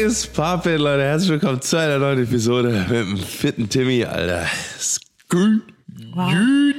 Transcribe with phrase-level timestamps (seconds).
[0.00, 1.02] What is poppin', Leute?
[1.02, 4.46] Herzlich willkommen zu einer neuen Episode mit dem fitten Timmy, Alter.
[4.78, 5.60] Skü.
[6.14, 6.32] Wow.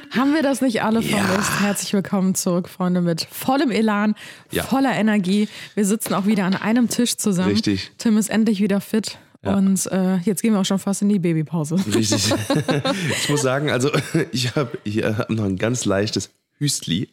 [0.09, 1.59] Haben wir das nicht alle vermisst?
[1.61, 4.15] Herzlich willkommen zurück, Freunde, mit vollem Elan,
[4.49, 4.63] Ja.
[4.63, 5.47] voller Energie.
[5.75, 7.51] Wir sitzen auch wieder an einem Tisch zusammen.
[7.51, 7.91] Richtig.
[7.99, 9.19] Tim ist endlich wieder fit.
[9.43, 11.75] Und äh, jetzt gehen wir auch schon fast in die Babypause.
[11.93, 12.33] Richtig.
[13.21, 13.91] ich muss sagen, also
[14.31, 17.07] ich habe hab noch ein ganz leichtes Hüstli.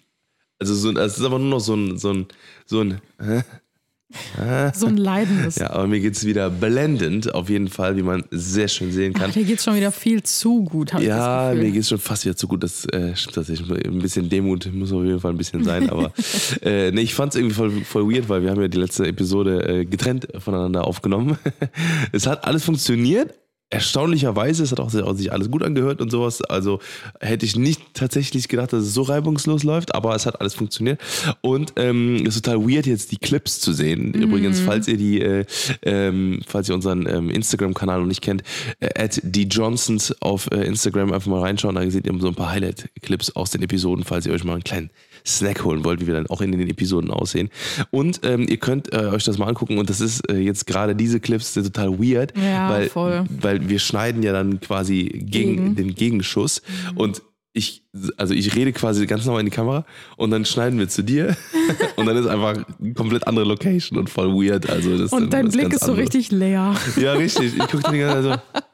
[0.58, 2.26] Also so, es ist aber nur noch so ein, so ein,
[2.64, 3.02] so ein,
[4.74, 5.56] So ein leidendes.
[5.56, 9.26] ja, aber mir geht's wieder blendend, auf jeden Fall, wie man sehr schön sehen kann.
[9.30, 11.72] Ach, dir geht's schon wieder viel zu gut, habe ich Ja, mir Gefühl.
[11.72, 12.62] geht's schon fast wieder zu gut.
[12.62, 13.70] Das äh, stimmt tatsächlich.
[13.86, 15.90] Ein bisschen Demut muss auf jeden Fall ein bisschen sein.
[15.90, 16.12] Aber
[16.62, 19.68] äh, nee, ich fand's irgendwie voll, voll weird, weil wir haben ja die letzte Episode
[19.80, 21.36] äh, getrennt voneinander aufgenommen.
[22.12, 23.34] es hat alles funktioniert.
[23.70, 26.40] Erstaunlicherweise, es hat auch, sich alles gut angehört und sowas.
[26.42, 26.80] Also
[27.20, 30.98] hätte ich nicht tatsächlich gedacht, dass es so reibungslos läuft, aber es hat alles funktioniert.
[31.42, 34.14] Und ähm, es ist total weird, jetzt die Clips zu sehen.
[34.14, 35.44] Übrigens, falls ihr die, äh,
[35.82, 38.42] ähm, falls ihr unseren ähm, Instagram-Kanal noch nicht kennt,
[38.80, 41.74] äh, at die Johnsons auf äh, Instagram einfach mal reinschauen.
[41.74, 44.64] Da seht ihr so ein paar Highlight-Clips aus den Episoden, falls ihr euch mal einen
[44.64, 44.90] kleinen
[45.28, 47.50] Snack holen wollt, wie wir dann auch in den Episoden aussehen.
[47.90, 50.96] Und ähm, ihr könnt äh, euch das mal angucken und das ist äh, jetzt gerade
[50.96, 53.24] diese Clips sind total weird, Ja, weil, voll.
[53.40, 55.76] weil wir schneiden ja dann quasi gegen, Gegen.
[55.76, 56.62] den Gegenschuss
[56.94, 57.82] und ich,
[58.16, 59.84] also ich rede quasi ganz normal in die Kamera
[60.16, 61.36] und dann schneiden wir zu dir
[61.96, 64.68] und dann ist einfach eine komplett andere Location und voll weird.
[64.68, 66.08] Also das Und dein Blick ist so anderes.
[66.14, 66.74] richtig leer.
[66.96, 67.54] Ja, richtig.
[67.56, 68.60] Ich gucke die ganze Zeit so.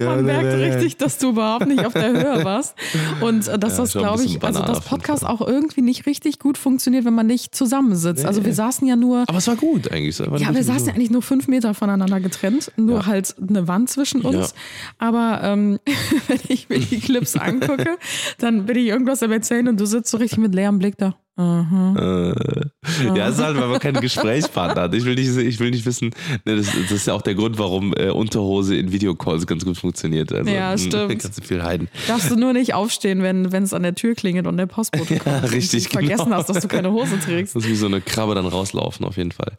[0.00, 0.64] Ja, Man nee, merkt nee, nee.
[0.74, 2.74] richtig, dass du überhaupt nicht auf der Höhe warst.
[3.20, 6.58] Und äh, dass Ja, das, glaube ich, also das Podcast auch irgendwie nicht richtig gut
[6.58, 8.24] funktioniert, wenn man nicht zusammensitzt.
[8.24, 10.18] Also wir saßen ja nur Aber es war gut eigentlich.
[10.18, 13.06] War Ja, wir saßen ja eigentlich nur fünf Meter voneinander getrennt, nur Ja.
[13.06, 14.34] halt eine Wand zwischen uns.
[14.34, 14.46] Ja.
[14.98, 15.78] Aber ähm,
[16.26, 17.96] wenn ich mir die Clips angucke,
[18.38, 21.14] dann bin ich irgendwas Erzählen und du sitzt so richtig mit leerem Blick da.
[21.36, 22.32] Aha.
[22.32, 24.94] Äh, ja, es ist halt, weil man keinen Gesprächspartner hat.
[24.94, 26.10] Ich will nicht, ich will nicht wissen,
[26.44, 29.76] ne, das, das ist ja auch der Grund, warum äh, Unterhose in Videocalls ganz gut
[29.76, 30.32] funktioniert.
[30.32, 31.18] Also, Ja, mh, stimmt.
[31.20, 31.88] Kannst du viel heiden.
[32.06, 35.42] Darfst du nur nicht aufstehen, wenn es an der Tür klingelt und der Postbote kommt.
[35.44, 36.36] und richtig, du vergessen genau.
[36.36, 37.56] hast, dass du keine Hose trägst.
[37.56, 39.58] Das ist wie so eine Krabbe dann rauslaufen, auf jeden Fall.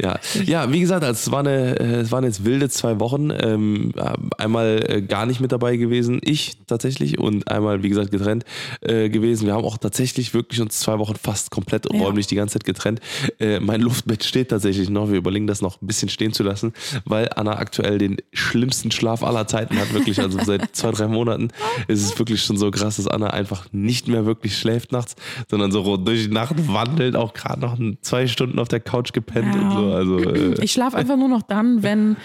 [0.00, 3.30] Ja, ja wie gesagt, also es, war eine, äh, es waren jetzt wilde zwei Wochen.
[3.30, 3.92] Ähm,
[4.38, 8.44] einmal äh, gar nicht mit dabei gewesen, ich tatsächlich, und einmal, wie gesagt, getrennt
[8.82, 9.46] äh, gewesen.
[9.46, 12.00] Wir haben auch tatsächlich wirklich uns zwei Wochen fast komplett Ja.
[12.00, 13.00] räumlich die ganze Zeit getrennt.
[13.38, 15.10] Äh, mein Luftbett steht tatsächlich noch.
[15.10, 16.72] Wir überlegen das noch ein bisschen stehen zu lassen,
[17.04, 19.92] weil Anna aktuell den schlimmsten Schlaf aller Zeiten hat.
[19.92, 21.48] Wirklich, also seit zwei, drei Monaten
[21.88, 25.14] ist es wirklich schon so krass, dass Anna einfach nicht mehr wirklich schläft nachts,
[25.50, 29.54] sondern so durch die Nacht wandelt, auch gerade noch zwei Stunden auf der Couch gepennt
[29.54, 29.60] Ja.
[29.62, 29.92] und so.
[29.92, 32.16] Also, äh, Ich schlafe einfach nur noch dann, wenn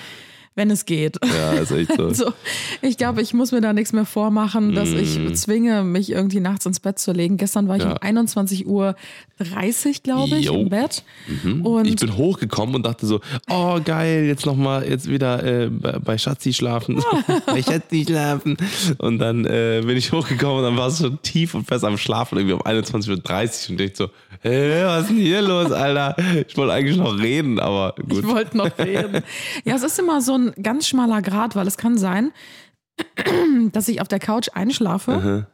[0.56, 1.18] wenn es geht.
[1.24, 2.04] ja, ist echt so.
[2.08, 2.34] Also,
[2.82, 6.66] ich glaube, ich muss mir da nichts mehr vormachen, dass ich zwinge, mich irgendwie nachts
[6.66, 7.38] ins Bett zu legen.
[7.38, 7.88] Gestern war ich Mm.
[7.88, 7.92] Ja.
[7.94, 8.96] um 21 Uhr
[9.40, 10.56] 30, glaube ich, Jo.
[10.62, 11.04] im Bett.
[11.64, 16.18] Und ich bin hochgekommen und dachte so, oh geil, jetzt nochmal, jetzt wieder äh, bei
[16.18, 17.02] Schatzi schlafen,
[17.46, 18.58] bei Schatzi schlafen.
[18.98, 21.98] Und dann äh, bin ich hochgekommen und dann war es schon tief und fest am
[21.98, 24.10] Schlafen, irgendwie um 21.30 Uhr und dachte so,
[24.44, 26.16] hä, was ist denn hier los, Alter?
[26.48, 28.20] Ich wollte eigentlich noch reden, aber gut.
[28.20, 29.24] ich wollte noch reden.
[29.66, 32.32] Ja, es ist immer so ein ganz schmaler Grad, weil es kann sein,
[33.72, 35.48] dass ich auf der Couch einschlafe.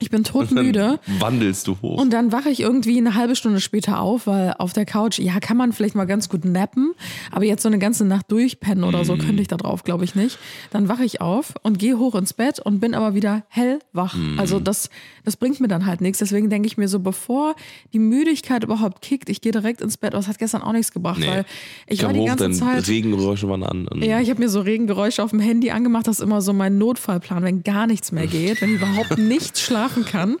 [0.00, 0.98] Ich bin todmüde.
[1.20, 2.00] Wandelst du hoch.
[2.00, 5.38] Und dann wache ich irgendwie eine halbe Stunde später auf, weil auf der Couch, ja,
[5.38, 6.92] kann man vielleicht mal ganz gut nappen,
[7.30, 10.16] aber jetzt so eine ganze Nacht durchpennen oder so könnte ich da drauf, glaube ich
[10.16, 10.38] nicht.
[10.72, 14.16] Dann wache ich auf und gehe hoch ins Bett und bin aber wieder hellwach.
[14.36, 14.90] Also das,
[15.24, 16.18] das bringt mir dann halt nichts.
[16.18, 17.54] Deswegen denke ich mir so, bevor
[17.92, 20.12] die Müdigkeit überhaupt kickt, ich gehe direkt ins Bett.
[20.12, 21.28] Aber das hat gestern auch nichts gebracht, Nee.
[21.28, 21.44] weil
[21.86, 22.88] ich kam war die hoch, ganze Zeit.
[22.88, 23.88] Regengeräusche waren an.
[24.02, 26.08] Ja, ich habe mir so Regengeräusche auf dem Handy angemacht.
[26.08, 30.04] Das ist immer so mein Notfallplan, wenn gar nichts mehr geht, wenn überhaupt nicht schlafen
[30.04, 30.36] kann.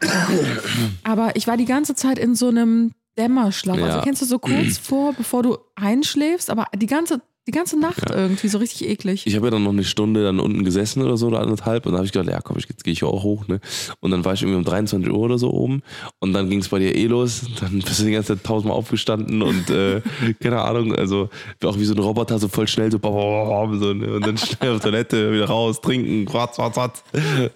[1.02, 3.76] Aber ich war die ganze Zeit in so einem Dämmerschlaf.
[3.76, 4.02] Also Ja.
[4.02, 8.48] kennst du so kurz vor, bevor du einschläfst, aber die ganze, die ganze Nacht irgendwie
[8.48, 9.24] so richtig eklig.
[9.26, 11.92] Ich habe ja dann noch eine Stunde dann unten gesessen oder so oder anderthalb und
[11.92, 13.60] dann habe ich gedacht, ja komm, ich- jetzt gehe ich auch hoch, ne?
[14.00, 15.82] Und dann war ich irgendwie um 23 Uhr oder so oben
[16.20, 17.42] und dann ging es bei dir eh los.
[17.60, 20.00] Dann bist du die ganze Zeit tausendmal aufgestanden und äh,
[20.42, 21.28] keine Ahnung, also
[21.62, 24.12] auch wie so ein Roboter, so voll schnell, so, so ne?
[24.14, 27.04] und dann schnell auf Toilette, wieder raus, trinken, ratz, ratz, ratz.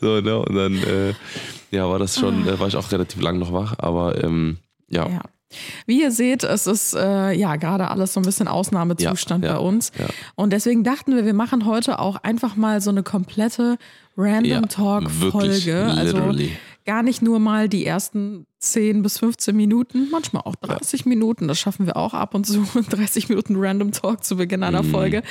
[0.00, 0.38] So, ne?
[0.38, 1.14] Und dann äh,
[1.70, 5.08] ja, war das schon, äh, war ich auch relativ lang noch wach, aber ähm, ja.
[5.08, 5.20] Ja.
[5.86, 9.56] Wie ihr seht, es ist äh, ja gerade alles so ein bisschen Ausnahmezustand Ja, ja,
[9.56, 9.92] bei uns.
[9.98, 10.06] ja.
[10.34, 13.78] Und deswegen dachten wir, wir machen heute auch einfach mal so eine komplette
[14.16, 15.84] Random Talk wirklich, Folge.
[15.84, 16.18] Also
[16.84, 21.46] gar nicht nur mal die ersten 10 bis 15 Minuten, manchmal auch 30 Minuten.
[21.46, 22.64] Das schaffen wir auch ab und zu.
[22.90, 24.90] 30 Minuten Random Talk zu Beginn einer Mhm.
[24.90, 25.22] Folge.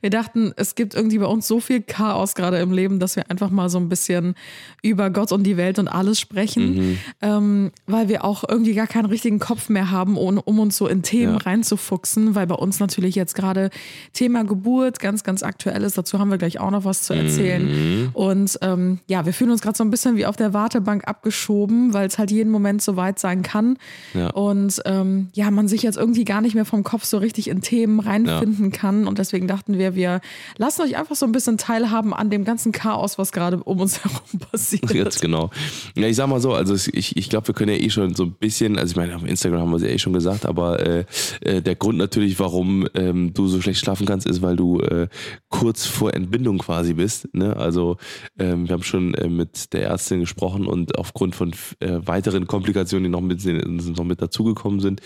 [0.00, 3.28] Wir dachten, es gibt irgendwie bei uns so viel Chaos gerade im Leben, dass wir
[3.30, 4.34] einfach mal so ein bisschen
[4.82, 6.98] über Gott und die Welt und alles sprechen, Mhm.
[7.22, 10.86] ähm, weil wir auch irgendwie gar keinen richtigen Kopf mehr haben, um, um uns so
[10.86, 11.38] in Themen Ja.
[11.38, 13.70] reinzufuchsen, weil bei uns natürlich jetzt gerade
[14.12, 15.98] Thema Geburt ganz, ganz aktuell ist.
[15.98, 17.64] Dazu haben wir gleich auch noch was zu erzählen.
[18.04, 18.10] Mhm.
[18.12, 21.92] Und ähm, ja, wir fühlen uns gerade so ein bisschen wie auf der Wartebank abgeschoben,
[21.92, 23.78] weil es halt jeden Moment so weit sein kann.
[24.14, 24.30] Ja.
[24.30, 27.60] Und ähm, ja, man sich jetzt irgendwie gar nicht mehr vom Kopf so richtig in
[27.60, 29.06] Themen reinfinden kann.
[29.06, 30.20] Und deswegen dachten wir, wir
[30.58, 34.00] lassen euch einfach so ein bisschen teilhaben an dem ganzen Chaos, was gerade um uns
[34.04, 34.92] herum passiert.
[34.92, 35.50] Jetzt genau.
[35.96, 38.24] Ja, ich sag mal so, also ich, ich glaube, wir können ja eh schon so
[38.24, 40.80] ein bisschen, also ich meine, auf Instagram haben wir es ja eh schon gesagt, aber
[40.80, 41.04] äh,
[41.40, 45.08] äh, der Grund natürlich, warum ähm, du so schlecht schlafen kannst, ist, weil du äh,
[45.48, 47.28] kurz vor Entbindung quasi bist.
[47.34, 47.56] Ne?
[47.56, 47.96] Also
[48.38, 52.65] ähm, wir haben schon äh, mit der Ärztin gesprochen und aufgrund von äh, weiteren Komplikationen,
[53.04, 55.00] die noch mit, noch mit dazugekommen sind,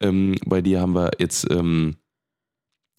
[0.00, 1.96] ähm, bei dir haben wir jetzt, ähm,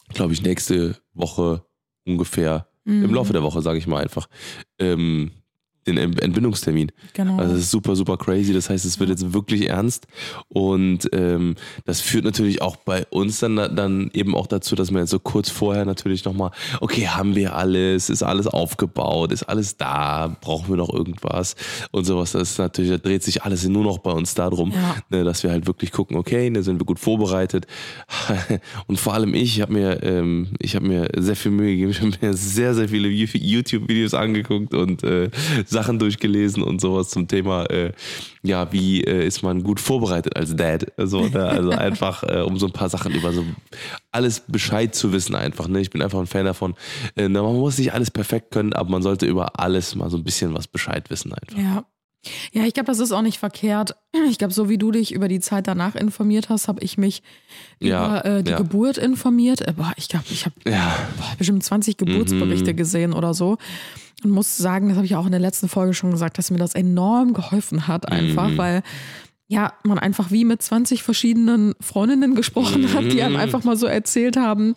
[0.09, 1.65] glaube ich, nächste Woche
[2.07, 3.05] ungefähr, Mhm.
[3.05, 4.27] im Laufe der Woche, sage ich mal einfach,
[4.79, 5.31] ähm,
[5.87, 6.91] den Ent- Entbindungstermin.
[7.13, 7.37] Genau.
[7.37, 8.53] Also das ist super, super crazy.
[8.53, 10.07] Das heißt, es wird jetzt wirklich ernst.
[10.49, 11.55] Und ähm,
[11.85, 15.19] das führt natürlich auch bei uns dann, dann eben auch dazu, dass man jetzt so
[15.19, 16.51] kurz vorher natürlich nochmal,
[16.81, 21.55] okay, haben wir alles, ist alles aufgebaut, ist alles da, brauchen wir noch irgendwas
[21.91, 22.31] und sowas.
[22.33, 24.95] Das ist natürlich, da dreht sich alles nur noch bei uns darum, Ja.
[25.09, 27.67] ne, dass wir halt wirklich gucken, okay, da sind wir gut vorbereitet.
[28.87, 31.91] Und vor allem ich, ich habe mir, ähm, ich habe mir sehr viel Mühe gegeben,
[31.91, 35.29] ich habe mir sehr, sehr viele YouTube-Videos angeguckt und äh,
[35.75, 37.91] Sachen durchgelesen und sowas zum Thema, äh,
[38.43, 40.87] ja, wie äh, ist man gut vorbereitet als Dad?
[40.97, 41.43] Also, ne?
[41.45, 43.43] also einfach, äh, um so ein paar Sachen über so
[44.11, 45.67] alles Bescheid zu wissen einfach.
[45.67, 45.79] Ne?
[45.81, 46.75] Ich bin einfach ein Fan davon.
[47.15, 50.23] Äh, man muss nicht alles perfekt können, aber man sollte über alles mal so ein
[50.23, 51.57] bisschen was Bescheid wissen einfach.
[51.57, 51.85] Ja.
[52.53, 53.95] Ja, ich glaube, das ist auch nicht verkehrt.
[54.31, 57.21] Ich glaube, so wie du dich über die Zeit danach informiert hast, habe ich mich
[57.79, 58.57] Ja, über äh, die ja.
[58.57, 59.61] Geburt informiert.
[59.61, 60.97] Äh, boah, ich glaube, ich habe Ja.
[61.37, 62.77] bestimmt 20 Geburtsberichte Mhm.
[62.77, 63.57] gesehen oder so.
[64.23, 66.57] Und muss sagen, das habe ich auch in der letzten Folge schon gesagt, dass mir
[66.57, 68.57] das enorm geholfen hat, einfach, Mhm.
[68.57, 68.83] weil
[69.47, 73.21] ja, man einfach wie mit 20 verschiedenen Freundinnen gesprochen hat, die Mhm.
[73.21, 74.73] einem einfach mal so erzählt haben,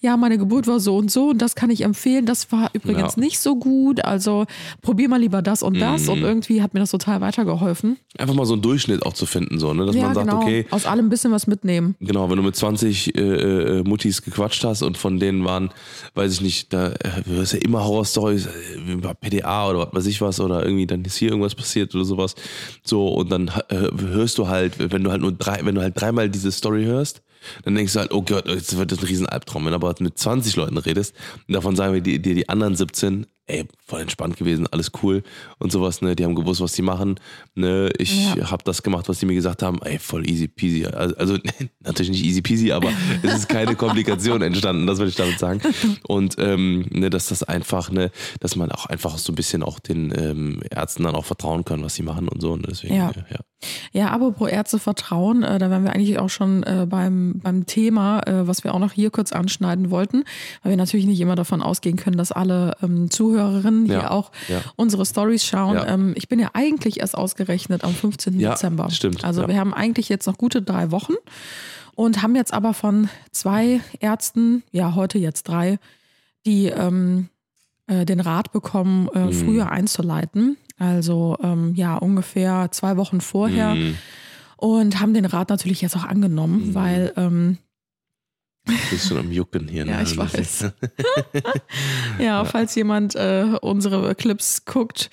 [0.00, 2.26] ja, meine Geburt war so und so und das kann ich empfehlen.
[2.26, 3.20] Das war übrigens Ja.
[3.22, 4.04] nicht so gut.
[4.04, 4.44] Also
[4.82, 6.02] probier mal lieber das und das.
[6.04, 6.08] Mhm.
[6.10, 7.96] Und irgendwie hat mir das total weitergeholfen.
[8.18, 9.86] Einfach mal so einen Durchschnitt auch zu finden, so, ne?
[9.86, 10.42] dass ja, man sagt, genau.
[10.42, 11.94] okay, Aus allem ein bisschen was mitnehmen.
[12.00, 15.70] Genau, wenn du mit 20 äh, äh, Muttis gequatscht hast und von denen waren,
[16.14, 20.06] weiß ich nicht, da äh, du hörst ja immer Horrorstories äh, PDA oder was weiß
[20.06, 22.34] ich was oder irgendwie dann ist hier irgendwas passiert oder sowas.
[22.82, 26.00] So und dann äh, hörst du halt, wenn du halt nur drei, wenn du halt
[26.00, 27.22] dreimal diese Story hörst,
[27.64, 29.64] dann denkst du halt, oh Gott, jetzt wird das ein riesen Albtraum.
[29.64, 31.14] Wenn du aber mit 20 Leuten redest
[31.48, 35.22] davon sagen wir dir die anderen 17, ey, voll entspannt gewesen, alles cool
[35.58, 37.18] und sowas, ne, die haben gewusst, was die machen,
[37.54, 38.50] ne, ich Ja.
[38.50, 40.86] habe das gemacht, was die mir gesagt haben, ey, voll easy peasy.
[40.86, 41.38] Also, also
[41.80, 42.90] natürlich nicht easy peasy, aber
[43.22, 45.60] es ist keine Komplikation entstanden, das würde ich damit sagen.
[46.06, 48.10] Und ähm, ne, dass das einfach, ne,
[48.40, 51.82] dass man auch einfach so ein bisschen auch den ähm, Ärzten dann auch vertrauen kann,
[51.82, 52.52] was sie machen und so.
[52.52, 53.10] Und deswegen, Ja.
[53.14, 53.24] ja.
[53.30, 53.38] ja.
[53.92, 58.20] Ja, apropos Ärzte vertrauen, äh, da wären wir eigentlich auch schon äh, beim, beim Thema,
[58.26, 60.24] äh, was wir auch noch hier kurz anschneiden wollten,
[60.62, 64.30] weil wir natürlich nicht immer davon ausgehen können, dass alle ähm, Zuhörerinnen Ja, hier auch
[64.48, 64.60] ja.
[64.76, 65.78] unsere Stories schauen.
[65.86, 68.38] Ähm, ich bin ja eigentlich erst ausgerechnet am 15.
[68.40, 68.90] Ja, Dezember.
[68.90, 71.14] stimmt, Also wir haben eigentlich jetzt noch gute drei Wochen
[71.94, 75.78] und haben jetzt aber von zwei Ärzten, ja heute jetzt drei,
[76.46, 77.28] die ähm,
[77.86, 79.32] äh, den Rat bekommen, äh, Mhm.
[79.32, 80.56] früher einzuleiten.
[80.78, 83.74] Also ähm, ja, ungefähr zwei Wochen vorher.
[83.74, 83.96] Mhm.
[84.56, 86.74] Und haben den Rat natürlich jetzt auch angenommen, Mhm.
[86.74, 87.58] weil ähm,
[88.90, 89.86] Bist schon am Jucken hier.
[89.86, 90.02] Ja, ne?
[90.02, 90.72] ich weiß.
[92.18, 95.10] ja, falls jemand äh, unsere Clips guckt,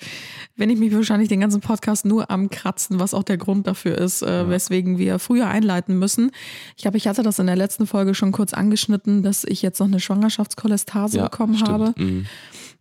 [0.56, 3.96] wenn ich mich wahrscheinlich den ganzen Podcast nur am Kratzen, was auch der Grund dafür
[3.96, 6.32] ist, äh, weswegen wir früher einleiten müssen.
[6.76, 9.78] Ich glaube, ich hatte das in der letzten Folge schon kurz angeschnitten, dass ich jetzt
[9.78, 11.70] noch eine Schwangerschaftskolestase bekommen stimmt.
[11.70, 11.94] habe.
[11.96, 12.26] Mhm.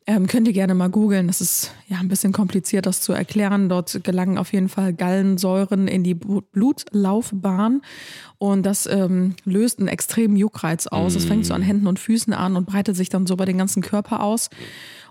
[0.09, 1.27] Ähm, könnt ihr gerne mal googeln.
[1.27, 3.67] Das ist ja ein bisschen kompliziert, das zu erklären.
[3.67, 7.81] Dort gelangen auf jeden Fall Gallensäuren in die Blutlaufbahn
[8.37, 11.15] und das ähm, löst einen extremen Juckreiz aus.
[11.15, 13.57] Das fängt so an Händen und Füßen an und breitet sich dann so über den
[13.57, 14.49] ganzen Körper aus.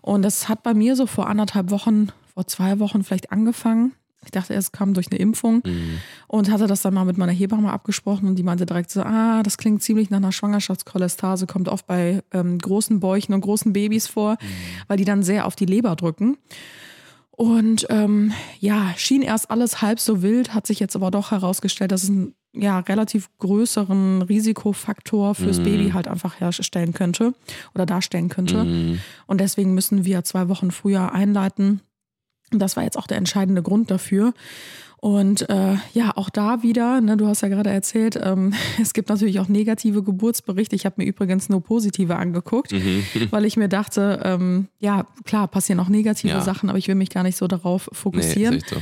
[0.01, 3.93] Und das hat bei mir so vor anderthalb Wochen, vor zwei Wochen vielleicht angefangen.
[4.27, 5.63] Ich dachte, es kam durch eine Impfung
[6.27, 9.43] und hatte das dann mal mit meiner Hebamme abgesprochen und die meinte direkt so, ah,
[9.43, 14.07] das klingt ziemlich nach einer Schwangerschaftskolestase, kommt oft bei ähm, großen Bäuchen und großen Babys
[14.07, 14.37] vor,
[14.89, 16.37] weil die dann sehr auf die Leber drücken.
[17.31, 21.93] Und ähm, ja, schien erst alles halb so wild, hat sich jetzt aber doch herausgestellt,
[21.93, 27.35] dass es einen ja, relativ größeren Risikofaktor fürs Baby halt einfach herstellen könnte
[27.75, 28.65] oder darstellen könnte.
[28.65, 29.01] Mhm.
[29.27, 31.83] Und deswegen müssen wir zwei Wochen früher einleiten.
[32.53, 34.33] Und das war jetzt auch der entscheidende Grund dafür.
[34.99, 39.09] Und äh, ja, auch da wieder, ne, du hast ja gerade erzählt, ähm, es gibt
[39.09, 40.75] natürlich auch negative Geburtsberichte.
[40.75, 42.73] Ich habe mir übrigens nur positive angeguckt,
[43.31, 46.41] weil ich mir dachte, ähm, ja, klar, passieren auch negative Ja.
[46.41, 48.63] Sachen, aber ich will mich gar nicht so darauf fokussieren.
[48.67, 48.77] so.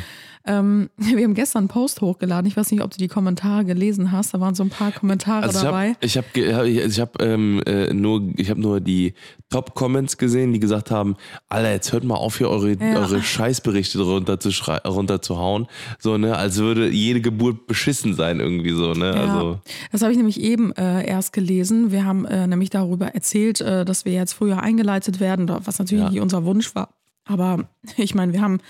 [0.47, 2.47] Ähm, wir haben gestern einen Post hochgeladen.
[2.47, 4.35] Ich weiß nicht, ob du die Kommentare gelesen hast.
[4.35, 5.89] Da waren so ein paar Kommentare Also ich dabei.
[5.91, 9.15] habe ich hab, ge- hab- ich- hab, ähm, äh, nur, ich hab nur die
[9.51, 11.17] Top-Comments gesehen, die gesagt haben,
[11.49, 12.99] Alter, jetzt hört mal auf, hier eure, Ja.
[12.99, 15.67] eure Scheißberichte runterzuhauen.
[15.99, 19.07] So, ne, als würde jede Geburt beschissen sein irgendwie so, ne?
[19.15, 19.61] Ja, Also,
[19.93, 21.91] das habe ich nämlich eben äh, erst gelesen.
[21.91, 26.05] Wir haben äh, nämlich darüber erzählt, äh, dass wir jetzt früher eingeleitet werden, was natürlich
[26.05, 26.11] Ja.
[26.11, 26.91] nicht unser Wunsch war.
[27.27, 28.61] Aber ich meine, wir haben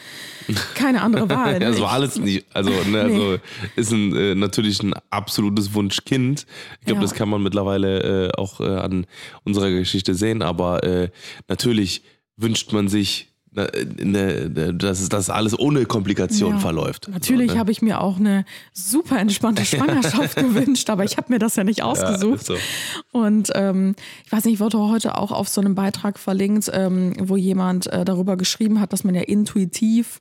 [0.75, 1.55] keine andere Wahl.
[1.55, 1.65] ja, ne?
[1.67, 3.39] das war alles nicht, also, ne, also
[3.77, 6.47] ist ein, äh, natürlich ein absolutes Wunschkind.
[6.81, 7.03] Ich glaube, Ja.
[7.03, 9.07] das kann man mittlerweile äh, auch äh, an
[9.45, 11.11] unserer Geschichte sehen, aber äh,
[11.49, 12.03] natürlich
[12.37, 16.59] wünscht man sich, dass das alles ohne Komplikation Ja.
[16.59, 17.09] verläuft.
[17.13, 17.61] Natürlich So, ne?
[17.61, 21.65] habe ich mir auch eine super entspannte Schwangerschaft gewünscht, aber ich habe mir das ja
[21.65, 22.41] nicht ausgesucht.
[22.41, 22.57] ist so.
[23.13, 23.95] Und ähm,
[24.27, 27.87] ich weiß nicht, ich wurde heute auch auf so einem Beitrag verlinkt, ähm, wo jemand
[27.93, 30.21] äh, darüber geschrieben hat, dass man ja intuitiv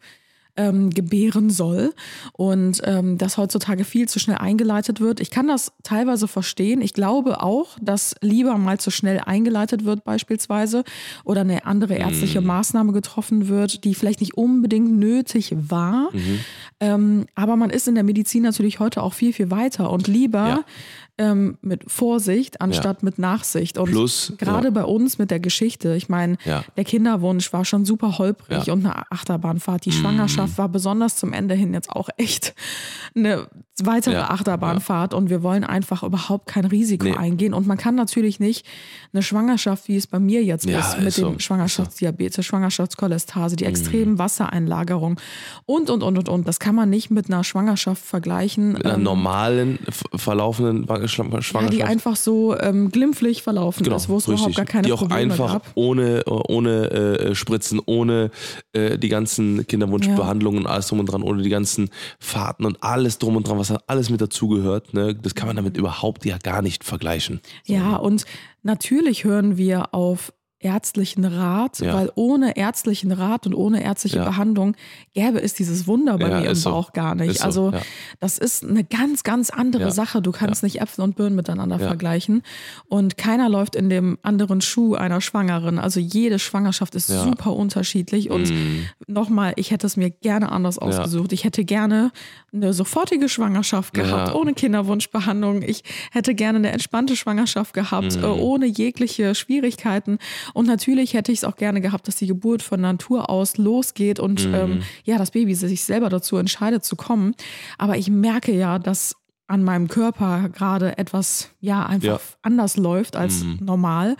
[0.56, 1.94] ähm, gebären soll
[2.34, 5.20] und ähm, das heutzutage viel zu schnell eingeleitet wird.
[5.20, 6.82] Ich kann das teilweise verstehen.
[6.82, 10.84] Ich glaube auch, dass lieber mal zu schnell eingeleitet wird beispielsweise
[11.24, 16.10] oder eine andere ärztliche Maßnahme getroffen wird, die vielleicht nicht unbedingt nötig war.
[16.80, 20.48] Ähm, aber man ist in der Medizin natürlich heute auch viel, viel weiter und lieber
[20.48, 20.64] Ja.
[21.24, 23.78] Ähm, mit Vorsicht anstatt mit Nachsicht.
[23.78, 24.72] Und Plus, gerade ja.
[24.72, 26.64] bei uns mit der Geschichte, ich meine, Ja.
[26.76, 28.74] der Kinderwunsch war schon super holprig Ja.
[28.74, 29.86] und eine Achterbahnfahrt.
[29.86, 32.54] Die Schwangerschaft war besonders zum Ende hin jetzt auch echt
[33.16, 33.48] eine
[33.82, 34.30] weitere Ja.
[34.30, 37.16] Achterbahnfahrt und wir wollen einfach überhaupt kein Risiko Nee.
[37.18, 37.54] eingehen.
[37.54, 38.66] Und man kann natürlich nicht
[39.14, 41.30] eine Schwangerschaft, wie es bei mir jetzt Ja, ist, mit ist so.
[41.30, 45.20] dem Schwangerschaftsdiabetes, Schwangerschaftskolestase, die extremen Wassereinlagerung
[45.66, 46.48] und, und, und, und, und.
[46.48, 48.74] Das kann man nicht mit einer Schwangerschaft vergleichen.
[48.74, 49.80] Mit einer ähm, normalen,
[50.16, 51.74] verlaufenden Wa- Schla- ja, Schwangerschaft.
[51.74, 54.56] die einfach so ähm, glimpflich verlaufen ist, wo es überhaupt richtig.
[54.56, 55.72] gar keine Die auch Probleme einfach gab.
[55.76, 58.32] ohne, ohne äh, Spritzen, ohne
[58.74, 61.90] äh, die ganzen Kinderwunschbehandlungen und alles drum und dran, ohne die ganzen
[62.20, 65.56] Fahrten und alles drum und dran, was da alles mit dazugehört, ne, das kann man
[65.56, 67.40] damit überhaupt ja gar nicht vergleichen.
[67.66, 68.26] Ja, und
[68.64, 71.94] natürlich hören wir auf ärztlichen Rat, Ja.
[71.94, 74.26] weil ohne ärztlichen Rat und ohne ärztliche Ja.
[74.26, 74.76] Behandlung
[75.14, 76.72] gäbe es dieses Wunder bei Ja, mir im ist so.
[76.72, 77.40] Bauch gar nicht.
[77.40, 77.74] So, also
[78.20, 79.92] das ist eine ganz, ganz andere.
[79.92, 80.22] Sache.
[80.22, 82.42] Du kannst nicht Äpfel und Birnen miteinander vergleichen.
[82.88, 85.78] Und keiner läuft in dem anderen Schuh einer Schwangeren.
[85.78, 88.30] Also jede Schwangerschaft ist super unterschiedlich.
[88.30, 88.86] Und Mm.
[89.08, 91.34] nochmal, ich hätte es mir gerne anders ausgesucht.
[91.34, 92.12] Ich hätte gerne
[92.54, 95.62] eine sofortige Schwangerschaft gehabt, ohne Kinderwunschbehandlung.
[95.64, 98.24] Ich hätte gerne eine entspannte Schwangerschaft gehabt, Mhm.
[98.24, 100.18] ohne jegliche Schwierigkeiten.
[100.54, 104.20] Und natürlich hätte ich es auch gerne gehabt, dass die Geburt von Natur aus losgeht
[104.20, 104.54] und Mhm.
[104.54, 107.34] ähm, ja, das Baby sich selber dazu entscheidet zu kommen.
[107.78, 109.16] Aber ich merke ja, dass
[109.48, 112.14] an meinem Körper gerade etwas ja einfach Ja.
[112.16, 112.20] Mhm.
[112.44, 114.16] anders läuft als normal.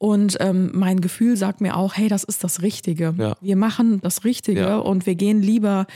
[0.00, 3.14] Und ähm, mein Gefühl sagt mir auch, hey, das ist das Richtige.
[3.18, 3.34] Ja.
[3.40, 4.78] Wir machen das Richtige Ja.
[4.78, 5.86] und wir gehen lieber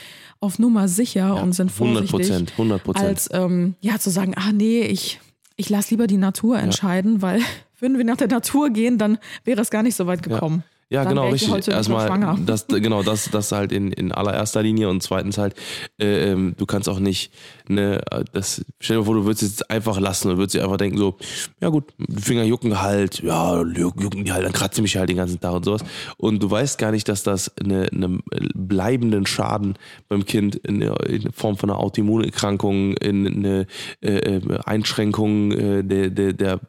[0.41, 3.07] auf Nummer sicher und sind 100 vorsichtig, Prozent, 100 Prozent.
[3.09, 5.21] als ähm, ja zu sagen, ah nee, ich,
[5.57, 7.41] ich lasse lieber die Natur entscheiden, weil
[7.83, 10.65] würden wir nach der Natur gehen, dann wäre es gar nicht so weit gekommen.
[10.93, 11.73] Ja, genau, wäre ich richtig.
[11.73, 15.55] Erstmal, das, genau, das, das halt in, in allererster Linie und zweitens halt,
[15.99, 17.33] äh, ähm, du kannst auch nicht,
[17.67, 18.03] ne,
[18.35, 20.99] das, stell dir vor, du würdest es jetzt einfach lassen und würdest dir einfach denken,
[20.99, 21.17] so,
[21.63, 25.17] ja gut, die Finger jucken halt, ja, jucken die halt, dann kratze mich halt den
[25.17, 25.83] ganzen Tag und sowas.
[26.19, 28.19] Und du weißt gar nicht, dass das eine, eine
[28.55, 29.79] bleibenden Schaden
[30.11, 33.67] beim Kind in, in Form von einer Autoimmunerkrankung, in eine
[34.03, 36.61] äh, äh, Einschränkung äh, der, der, der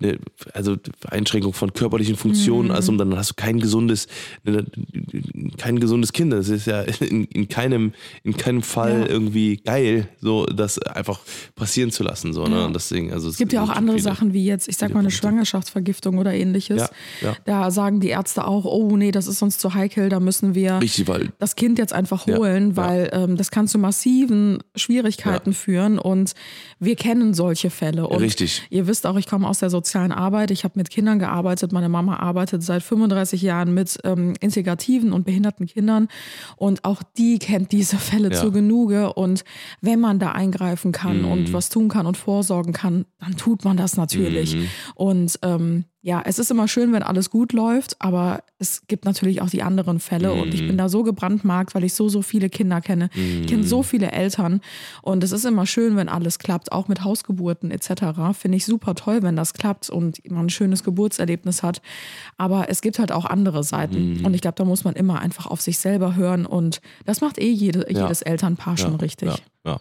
[0.00, 0.18] eine,
[0.54, 0.76] also
[1.08, 2.74] Einschränkung von körperlichen Funktionen, Mhm.
[2.74, 4.06] also dann hast du kein gesundes,
[4.44, 4.64] ne,
[5.58, 6.32] kein gesundes Kind.
[6.32, 7.92] Das ist ja in, in keinem,
[8.24, 9.06] in keinem Fall Ja.
[9.08, 11.20] irgendwie geil, so das einfach
[11.54, 12.32] passieren zu lassen.
[12.32, 12.64] So, ne?
[12.66, 15.10] Und deswegen, also Es gibt ja auch andere Sachen wie jetzt, ich sag mal, eine
[15.10, 16.80] Schwangerschaftsvergiftung oder ähnliches.
[16.80, 17.36] Ja, ja.
[17.44, 20.80] Da sagen die Ärzte auch, oh nee, das ist uns zu heikel, da müssen wir
[20.80, 22.76] Richtig, weil das Kind jetzt einfach Ja, holen, ja.
[22.76, 26.32] weil ähm, das kann zu massiven Schwierigkeiten führen und
[26.78, 28.06] wir kennen solche Fälle.
[28.06, 28.62] Und Richtig.
[28.70, 31.88] Ihr wisst auch, ich komme aus der sozialen Arbeit, ich habe mit Kindern gearbeitet, meine
[31.88, 36.08] Mama arbeitet seit 35 Jahren mit ähm, integrativen und behinderten Kindern
[36.56, 38.34] und auch die kennt diese Fälle Ja.
[38.40, 39.44] zu Genüge und
[39.80, 41.28] wenn man da eingreifen kann Mhm.
[41.30, 44.56] und was tun kann und vorsorgen kann, dann tut man das natürlich.
[44.94, 49.40] Und ähm, ja, es ist immer schön, wenn alles gut läuft, aber es gibt natürlich
[49.40, 52.50] auch die anderen Fälle und ich bin da so gebrandmarkt, weil ich so, so viele
[52.50, 53.08] Kinder kenne.
[53.14, 54.60] Ich kenne so viele Eltern
[55.02, 58.34] und es ist immer schön, wenn alles klappt, auch mit Hausgeburten etc.
[58.36, 61.80] Finde ich super toll, wenn das klappt und man ein schönes Geburtserlebnis hat.
[62.36, 65.46] Aber es gibt halt auch andere Seiten und ich glaube, da muss man immer einfach
[65.46, 69.28] auf sich selber hören und das macht eh jede, jedes Elternpaar schon richtig.
[69.28, 69.36] Ja,
[69.72, 69.80] ja.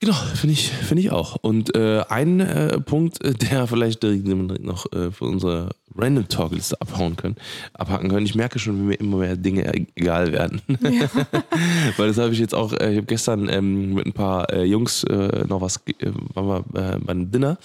[0.00, 1.36] Genau, finde ich, finde ich auch.
[1.36, 6.78] Und äh, ein äh, Punkt, äh, der vielleicht direkt noch äh, für unsere Random Talkliste
[6.80, 7.36] abhauen können,
[7.72, 8.26] abhaken können.
[8.26, 10.60] Ich merke schon, wie mir immer mehr Dinge e-, egal werden.
[10.68, 11.08] Ja.
[11.96, 14.64] Weil das habe ich jetzt auch, äh, ich habe gestern ähm, mit ein paar äh,
[14.64, 17.56] Jungs äh, noch was, äh, waren wir äh, bei einem Dinner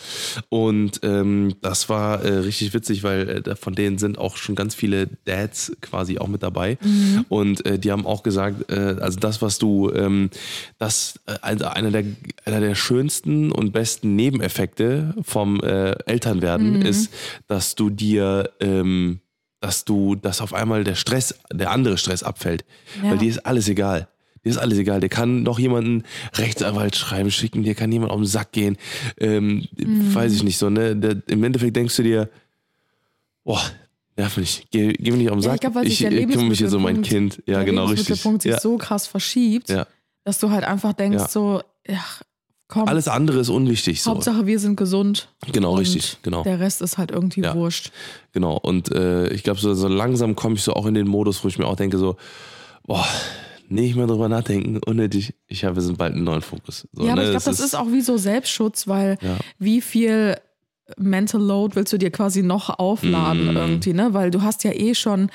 [0.48, 5.74] und ähm, das war richtig witzig, weil von denen sind auch schon ganz viele Dads
[5.82, 7.26] quasi auch mit dabei Mhm.
[7.30, 10.30] und die haben auch gesagt, äh, also das, was du, ähm,
[10.80, 12.04] das, also einer der,
[12.46, 16.82] einer der schönsten und besten Nebeneffekte vom äh, Elternwerden Mhm.
[16.86, 17.12] ist,
[17.48, 19.20] dass du dir, ähm,
[19.60, 22.66] dass du, dass auf einmal der Stress, der andere Stress abfällt.
[23.04, 23.12] Ja.
[23.12, 24.08] Weil dir ist alles egal.
[24.44, 25.00] Dir ist alles egal.
[25.00, 26.04] Der kann noch jemanden
[26.36, 28.78] Rechtsanwalt schreiben, schicken, dir kann jemand auf den Sack gehen.
[29.20, 30.14] Ähm, Mhm.
[30.16, 30.96] Weiß ich nicht so, ne?
[30.96, 32.30] Der, Im Endeffekt denkst du dir,
[33.44, 33.62] boah,
[34.18, 35.56] nerv mich, geh, geh mir nicht auf den Ja, Sack.
[35.56, 37.42] ich glaube, weil sich der äh, kümmere mich jetzt um mein Kind.
[37.46, 38.08] Ja, der genau, richtig.
[38.10, 39.86] Lebensmittelpunkt sich Ja, so krass verschiebt, ja.
[40.24, 41.28] dass du halt einfach denkst Ja.
[41.28, 42.04] so, ja,
[42.68, 44.02] komm, Alles andere ist unwichtig.
[44.02, 44.12] So.
[44.12, 45.28] Hauptsache wir sind gesund.
[45.52, 46.44] Genau, richtig, genau.
[46.44, 47.56] Der Rest ist halt irgendwie Ja.
[47.56, 47.92] wurscht.
[48.32, 48.58] Genau.
[48.58, 51.48] Und äh, ich glaube, so, so langsam komme ich so auch in den Modus, wo
[51.48, 52.16] ich mir auch denke, so,
[52.86, 53.06] boah,
[53.68, 55.34] nicht mehr drüber nachdenken, unnötig.
[55.48, 56.88] Ich habe, wir sind bald einen neuen Fokus.
[56.92, 59.38] So, ja, aber ne, ich glaube, das ist auch wie so Selbstschutz, weil Ja.
[59.60, 60.36] wie viel
[60.98, 63.58] Mental Load willst du dir quasi noch aufladen Mm.
[63.58, 64.10] irgendwie, ne?
[64.14, 65.30] Weil du hast ja eh schon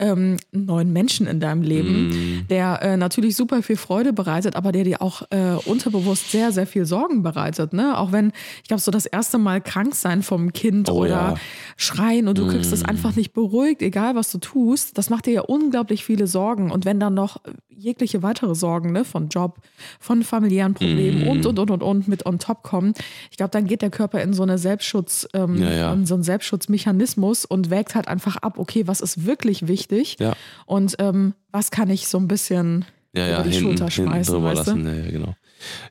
[0.00, 2.46] ähm, neuen Menschen in deinem Leben, Mm.
[2.48, 6.66] der äh, natürlich super viel Freude bereitet, aber der dir auch äh, unterbewusst sehr, sehr
[6.68, 7.98] viel Sorgen bereitet, ne?
[7.98, 11.34] Auch wenn, ich glaube, so das erste Mal krank sein vom Kind Oh oder ja.
[11.76, 15.32] schreien und du kriegst es einfach nicht beruhigt, egal was du tust, das macht dir
[15.32, 16.70] ja unglaublich viele Sorgen.
[16.70, 17.38] Und wenn dann noch
[17.78, 19.58] jegliche weitere Sorgen, ne, von Job,
[20.00, 21.28] von familiären Problemen Mhm.
[21.28, 22.92] und, und, und, und, und mit on top kommen,
[23.30, 25.92] ich glaube, dann geht der Körper in so eine Selbstschutz, ähm, Ja, ja.
[25.92, 30.34] in so einen Selbstschutzmechanismus und wägt halt einfach ab, okay, was ist wirklich wichtig Ja.
[30.66, 34.10] und ähm, was kann ich so ein bisschen ja, ja, über die hinten, Schulter hinten
[34.10, 34.70] schmeißen, drüber weißt du?
[34.76, 34.86] lassen.
[34.86, 35.34] Ja, ja, genau.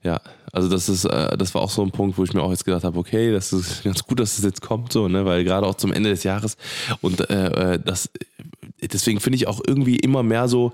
[0.02, 0.22] Ja,
[0.54, 2.64] also das ist, äh, das war auch so ein Punkt, wo ich mir auch jetzt
[2.64, 5.66] gedacht habe, okay, das ist ganz gut, dass das jetzt kommt, so, ne, weil gerade
[5.68, 6.56] auch zum Ende des Jahres
[7.02, 8.10] und äh, äh, das,
[8.82, 10.74] deswegen finde ich auch irgendwie immer mehr so,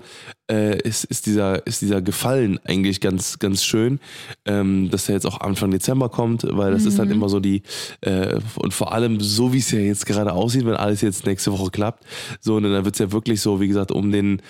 [0.50, 4.00] äh, ist, ist dieser, ist dieser Gefallen eigentlich ganz, ganz schön,
[4.44, 7.14] ähm, dass er jetzt auch Anfang Dezember kommt, weil das ist dann Mhm.
[7.14, 7.62] immer so die,
[8.02, 11.52] äh, und vor allem so wie es ja jetzt gerade aussieht, wenn alles jetzt nächste
[11.52, 12.04] Woche klappt,
[12.40, 14.40] so, und dann wird es ja wirklich so, wie gesagt, um den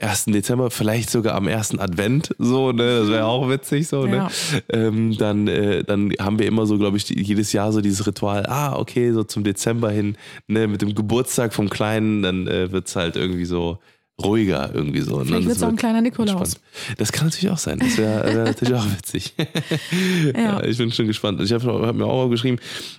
[0.00, 0.26] 1.
[0.26, 4.30] Dezember, vielleicht sogar am ersten Advent, so, ne, das wäre auch witzig, so, ne, Ja.
[4.72, 8.06] ähm, dann, äh, dann haben wir immer so, glaube ich, die, jedes Jahr so dieses
[8.06, 10.16] Ritual, ah, okay, so zum Dezember hin,
[10.48, 13.78] ne, mit dem Geburtstag vom Kleinen, dann äh, wird's halt irgendwie so
[14.24, 15.18] ruhiger irgendwie so.
[15.18, 15.24] ne?
[15.24, 16.54] Vielleicht Das wird's auch ein wird kleiner Nikolaus.
[16.54, 16.98] entspannt.
[16.98, 17.78] Das kann natürlich auch sein.
[17.78, 19.34] Das wäre wär natürlich auch witzig.
[20.36, 20.62] ja.
[20.64, 21.40] ich bin schon gespannt.
[21.40, 22.58] Ich habe hab mir auch mal geschrieben,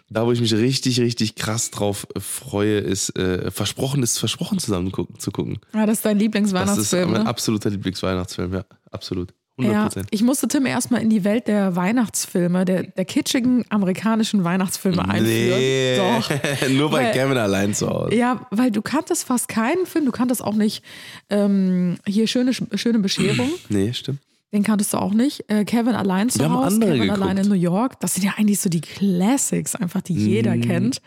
[0.09, 4.91] da wo ich mich richtig, richtig krass drauf freue, ist äh, Versprochen ist Versprochen zusammen
[5.17, 5.59] zu gucken.
[5.73, 7.29] Ja, das ist dein Das ist Lieblingsweihnachtsfilm, mein ne?
[7.29, 9.33] absoluter Lieblingsweihnachtsfilm, ja, absolut.
[9.63, 14.43] 100 Ja, ich musste Tim erstmal in die Welt der Weihnachtsfilme, der, der kitschigen amerikanischen
[14.43, 15.59] Weihnachtsfilme einführen.
[15.59, 16.29] Nee, Doch.
[16.69, 18.15] nur bei Weil- Kevin allein zu Hause.
[18.15, 20.83] Ja, weil du kanntest fast keinen Film, du kanntest auch nicht
[21.29, 24.19] ähm, hier schöne, schöne Bescherung, Nee, stimmt.
[24.53, 25.43] den kanntest du auch nicht.
[25.49, 27.21] Äh, Kevin allein zu Hause, Kevin geguckt.
[27.21, 30.61] allein in New York, das sind ja eigentlich so die Classics, einfach die jeder Mhm.
[30.61, 31.01] kennt.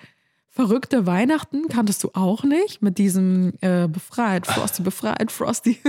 [0.56, 5.80] Verrückte Weihnachten kanntest du auch nicht mit diesem äh, befreit, Frosty befreit, Frosty.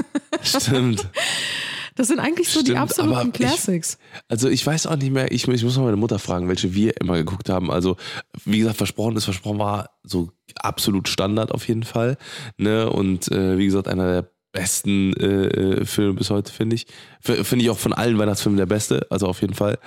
[0.41, 1.07] Stimmt.
[1.95, 3.97] Das sind eigentlich so die Stimmt, absoluten aber ich- Classics.
[4.27, 6.93] Also ich weiß auch nicht mehr, ich, ich muss mal meine Mutter fragen, welche wir
[6.99, 7.71] immer geguckt haben.
[7.71, 7.95] Also
[8.43, 12.17] wie gesagt, versprochen ist versprochen war so absolut Standard auf jeden Fall.
[12.57, 12.89] Ne?
[12.89, 15.47] Und äh, wie gesagt, einer der besten äh,
[15.81, 16.87] äh, Filme bis heute, finde ich.
[17.19, 19.77] Finde ich auch von allen Weihnachtsfilmen der beste, also auf jeden Fall.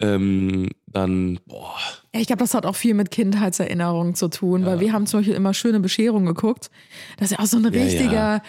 [0.00, 1.74] Ähm, dann, boah,
[2.14, 5.20] Ja, Ich glaube, das hat auch viel mit Kindheitserinnerungen zu tun, weil wir haben zum
[5.20, 6.70] Beispiel immer schöne Bescherung geguckt.
[7.16, 8.34] Das ist ja auch so ein Ja, richtiger, ja.
[8.36, 8.42] ja.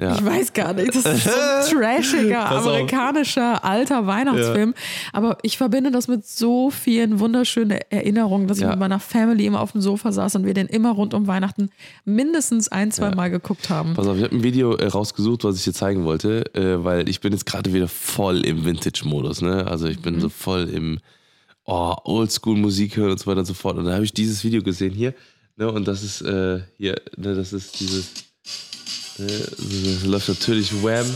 [0.00, 4.74] Ich weiß gar nicht, das ist so ein trashiger, amerikanischer, alter Weihnachtsfilm.
[5.12, 8.70] Aber ich verbinde das mit so vielen wunderschönen Erinnerungen, dass ich Ja.
[8.70, 11.70] mit meiner Family immer auf dem Sofa saß und wir den immer rund um Weihnachten
[12.04, 13.94] mindestens ein, zwei Mal geguckt haben.
[13.94, 17.08] Pass auf, ich habe ein Video äh, rausgesucht, was ich dir zeigen wollte, äh, weil
[17.08, 19.66] ich bin jetzt gerade wieder voll im Vintage-Modus, ne?
[19.66, 21.00] Also ich bin so voll im
[21.64, 23.76] oh, Oldschool-Musik hören und so weiter und so fort.
[23.76, 25.12] Und da habe ich dieses Video gesehen hier,
[25.56, 25.70] ne?
[25.72, 28.27] Und das ist äh, hier, ne, das ist dieses.
[29.18, 31.06] Ne, das läuft natürlich Wham,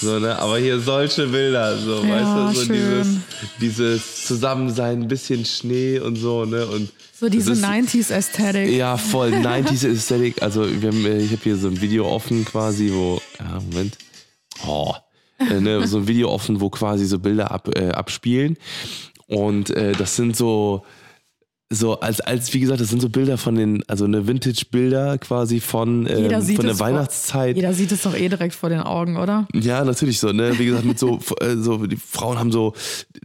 [0.00, 0.38] so, ne?
[0.38, 2.08] Aber hier solche Bilder, so, Ja,
[2.52, 2.74] weißt du, so schön.
[2.74, 3.06] dieses,
[3.60, 6.66] dieses Zusammensein, ein bisschen Schnee und so, ne?
[6.66, 8.70] Und So diese Das ist- 90s-Ästhetik.
[8.70, 10.42] Ja, voll 90s Aesthetic.
[10.42, 13.98] Also wir haben, äh, ich habe hier so ein Video offen quasi, wo, ja, Moment.
[14.66, 14.94] Oh.
[15.38, 18.56] Äh, ne, so ein Video offen, wo quasi so Bilder ab, äh, abspielen.
[19.26, 20.82] Und äh, das sind so,
[21.72, 25.60] so als, als, wie gesagt, das sind so Bilder von den, also eine Vintage-Bilder quasi
[25.60, 27.54] von, ähm, von der es vor- Weihnachtszeit.
[27.54, 29.46] Jeder sieht es doch eh direkt vor den Augen, oder?
[29.54, 30.58] Ja, natürlich so, ne?
[30.58, 32.74] Wie gesagt, mit so, äh, so die Frauen haben so,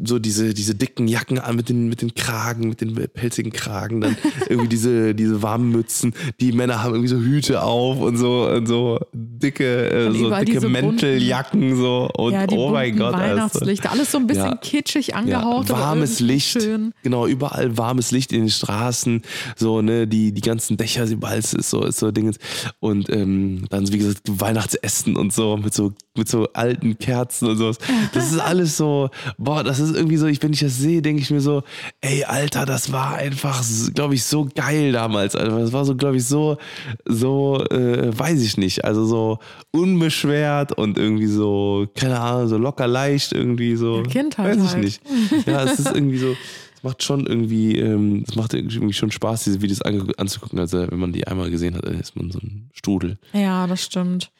[0.04, 4.02] so diese, diese dicken Jacken an mit den, mit den Kragen, mit den pelzigen Kragen,
[4.02, 4.16] dann
[4.50, 6.14] irgendwie diese, diese warmen Mützen.
[6.40, 10.60] Die Männer haben irgendwie so Hüte auf und so, und so dicke, äh, so dicke
[10.62, 13.16] bunten- Mänteljacken so und ja, die oh mein Gott.
[13.16, 13.92] also- Weihnachtslichter.
[13.92, 14.56] Alles so ein bisschen Ja.
[14.58, 15.70] kitschig angehaucht.
[15.70, 16.62] Ja, warmes Licht.
[16.62, 16.94] Schön.
[17.02, 19.21] Genau, überall warmes Licht in den Straßen.
[19.56, 22.38] So, ne, die, die ganzen Dächer, überall ist so, ist so Dingens.
[22.80, 27.58] Und ähm, dann, wie gesagt, Weihnachtsessen und so mit so, mit so alten Kerzen und
[27.58, 27.78] sowas.
[28.13, 31.21] Das ist alles so, boah, das ist irgendwie so, ich, wenn ich das sehe, denke
[31.21, 31.63] ich mir so,
[32.02, 35.36] ey, Alter, das war einfach, glaube ich, so geil damals.
[35.36, 36.58] Also, das war so, glaube ich, so,
[37.06, 38.86] so, äh, weiß ich nicht.
[38.86, 39.39] Also so
[39.71, 44.04] unbeschwert und irgendwie so, keine Ahnung, so locker leicht irgendwie so.
[44.04, 44.84] Kindheit Weiß ich halt.
[44.84, 45.02] nicht.
[45.45, 46.36] Ja, es ist irgendwie so,
[46.86, 50.60] macht schon irgendwie, ähm, macht irgendwie schon Spaß, diese Videos anzugucken.
[50.60, 53.17] Also wenn man die einmal gesehen hat, dann ist man so ein Strudel.
[53.34, 54.32] Ja, das stimmt.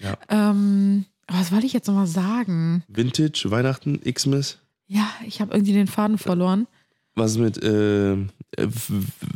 [0.00, 0.16] Ja.
[0.28, 2.84] Ähm, was wollte ich jetzt nochmal sagen?
[2.88, 4.58] Vintage, Weihnachten, Xmas.
[4.86, 6.66] Ja, ich habe irgendwie den Faden verloren.
[7.14, 8.26] Was mit äh, äh,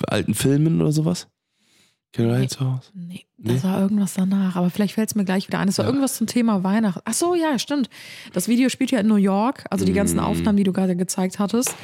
[0.07, 1.28] alten Filmen oder sowas?
[2.12, 2.90] Caroline zu Hause?
[2.94, 3.53] Nee, Nee?
[3.53, 5.68] das war irgendwas danach, aber vielleicht fällt es mir gleich wieder ein.
[5.68, 5.90] Es war Ja.
[5.90, 7.01] irgendwas zum Thema Weihnachten.
[7.05, 7.88] Ach so, ja, stimmt.
[8.33, 10.21] Das Video spielt ja in New York, also die ganzen Mm.
[10.25, 11.77] Aufnahmen, die du gerade gezeigt hattest.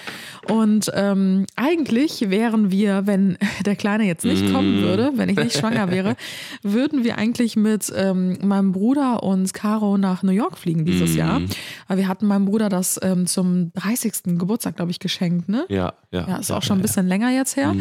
[0.49, 4.83] Und ähm, eigentlich wären wir, wenn der Kleine jetzt nicht kommen Mm.
[4.83, 6.17] würde, wenn ich nicht schwanger wäre,
[6.65, 11.19] würden wir eigentlich mit ähm, meinem Bruder und Caro nach New York fliegen dieses Mm.
[11.19, 11.41] Jahr.
[11.87, 14.39] Aber wir hatten meinem Bruder das ähm, zum 30.
[14.39, 15.67] Geburtstag, glaube ich, geschenkt, ne?
[15.69, 16.27] Ja, ja.
[16.27, 17.77] Ja, ist auch schon ein bisschen länger jetzt her.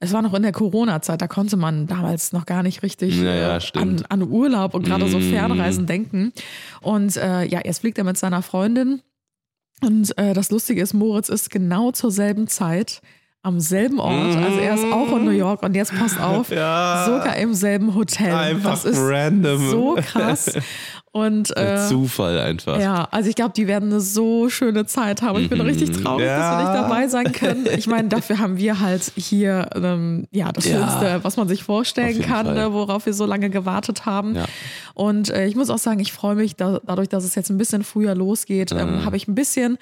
[0.00, 3.34] Es war noch in der Corona-Zeit, da konnte man damals noch gar nicht richtig Ja,
[3.34, 5.30] ja, äh, an, an Urlaub und gerade so Mhm.
[5.30, 6.32] Fernreisen denken.
[6.82, 9.00] Und äh, ja, jetzt fliegt er mit seiner Freundin.
[9.82, 13.00] Und äh, das Lustige ist, Moritz ist genau zur selben Zeit
[13.42, 14.36] am selben Ort.
[14.36, 17.04] Also er ist auch in New York und jetzt passt auf, Ja.
[17.06, 18.34] sogar im selben Hotel.
[18.34, 19.70] Einfach das ist random.
[19.70, 20.52] so krass.
[21.16, 22.80] Und äh, Zufall einfach.
[22.80, 25.38] ja, also ich glaube, die werden eine so schöne Zeit haben.
[25.40, 25.64] Ich bin Mhm.
[25.66, 26.58] richtig traurig, dass wir Ja.
[26.72, 27.66] nicht dabei sein können.
[27.78, 30.72] Ich meine, dafür haben wir halt hier ähm, ja das Ja.
[30.80, 32.54] Schönste, was man sich vorstellen kann, Fall.
[32.56, 34.34] ne, worauf wir so lange gewartet haben.
[34.34, 34.46] Ja.
[34.94, 37.58] Und äh, ich muss auch sagen, ich freue mich da, dadurch, dass es jetzt ein
[37.58, 39.78] bisschen früher losgeht, ähm, habe ich ein bisschen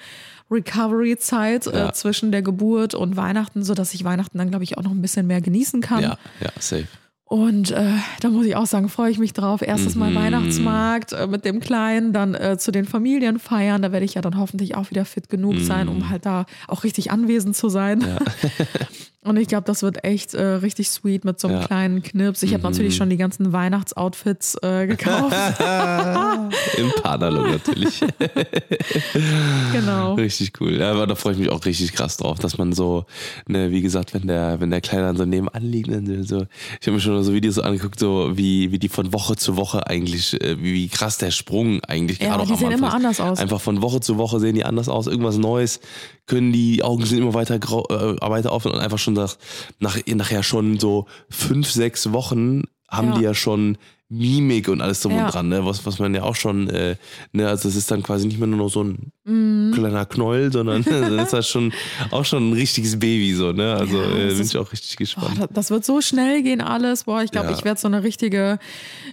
[0.51, 1.89] Recovery-Zeit Ja.
[1.89, 5.01] äh, zwischen der Geburt und Weihnachten, sodass ich Weihnachten dann, glaube ich, auch noch ein
[5.01, 6.03] bisschen mehr genießen kann.
[6.03, 6.87] Ja, ja, safe.
[7.33, 9.63] Und äh, da muss ich auch sagen, freue ich mich drauf.
[9.63, 10.15] Erstes Mal Mhm.
[10.17, 13.81] Weihnachtsmarkt äh, mit dem Kleinen, dann äh, zu den Familienfeiern.
[13.81, 16.83] Da werde ich ja dann hoffentlich auch wieder fit genug sein, um halt da auch
[16.83, 18.05] richtig anwesend zu sein.
[19.23, 21.65] Und ich glaube, das wird echt äh, richtig sweet mit so einem Ja.
[21.67, 22.43] kleinen Knips.
[22.43, 25.35] Ich habe natürlich schon die ganzen Weihnachtsoutfits äh, gekauft.
[26.77, 28.01] Im Paderlook natürlich.
[29.71, 30.15] genau.
[30.15, 30.77] Richtig cool.
[30.77, 33.05] Ja, aber da freue ich mich auch richtig krass drauf, dass man so,
[33.47, 36.45] ne, wie gesagt, wenn der, wenn der Kleine dann so nebenan liegt, dann so,
[36.81, 39.87] ich habe mir schon so Videos angeguckt, so wie, wie die von Woche zu Woche
[39.87, 42.79] eigentlich, äh, wie, wie krass der Sprung eigentlich Ja, gerade auch die am sehen Anfang
[42.79, 43.39] immer anders aus.
[43.39, 45.79] Einfach von Woche zu Woche sehen die anders aus, irgendwas Neues,
[46.25, 49.37] können die Augen sind immer weiter, äh, weiter offen und einfach schon nach,
[49.79, 53.17] nach, nachher schon so fünf, sechs Wochen haben Ja.
[53.17, 53.77] die ja schon
[54.17, 55.25] Mimik und alles drum Ja.
[55.25, 55.65] und dran, ne?
[55.65, 56.95] was, was man ja auch schon, äh,
[57.31, 59.71] ne, also es ist dann quasi nicht mehr nur noch so ein Mhm.
[59.73, 61.71] kleiner Knoll, sondern dann ist das schon
[62.11, 63.73] auch schon ein richtiges Baby so, ne?
[63.73, 65.37] Also Ja, äh, bin ist- ich auch richtig gespannt.
[65.39, 67.05] das, das wird so schnell gehen alles.
[67.05, 67.57] Boah, ich glaube, Ja.
[67.57, 68.59] ich werde so eine richtige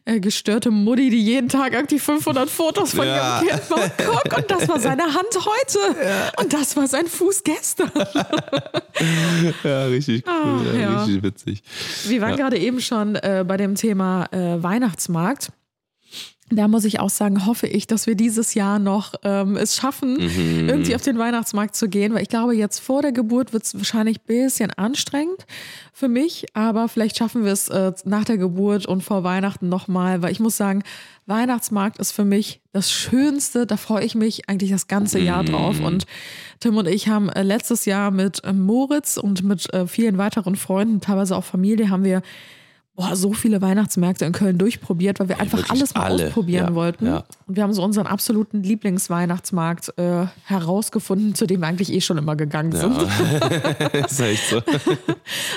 [0.06, 3.40] äh, gestörte Mutti, die jeden Tag irgendwie 500 Fotos von Ja.
[3.42, 3.92] ihrem Kind macht.
[4.24, 5.78] Guck, und das war seine Hand heute.
[6.42, 7.90] Und das war sein Fuß gestern.
[9.64, 11.62] ja, richtig cool, Ah, richtig witzig.
[12.06, 15.53] Wir waren gerade eben schon äh, bei dem Thema äh, Weihnachtsmarkt.
[16.53, 20.14] Da muss ich auch sagen, hoffe ich, dass wir dieses Jahr noch ähm, es schaffen,
[20.14, 20.68] Mhm.
[20.68, 23.76] irgendwie auf den Weihnachtsmarkt zu gehen, weil ich glaube, jetzt vor der Geburt wird es
[23.76, 25.46] wahrscheinlich ein bisschen anstrengend
[25.92, 30.22] für mich, aber vielleicht schaffen wir es äh, nach der Geburt und vor Weihnachten nochmal,
[30.22, 30.83] weil ich muss sagen,
[31.26, 35.79] Weihnachtsmarkt ist für mich das Schönste, da freue ich mich eigentlich das ganze Jahr drauf
[35.79, 36.05] und
[36.59, 40.57] Tim und ich haben äh, letztes Jahr mit äh, Moritz und mit äh, vielen weiteren
[40.57, 42.22] Freunden, teilweise auch Familie, haben wir
[42.94, 46.68] boah, so viele Weihnachtsmärkte in Köln durchprobiert, weil wir einfach wirklich alles mal alle, ausprobieren
[46.68, 47.07] ja, wollten.
[47.07, 47.24] ja.
[47.46, 52.18] Und wir haben so unseren absoluten Lieblingsweihnachtsmarkt äh, herausgefunden, zu dem wir eigentlich eh schon
[52.18, 52.96] immer gegangen sind.
[53.92, 54.62] ist echt so.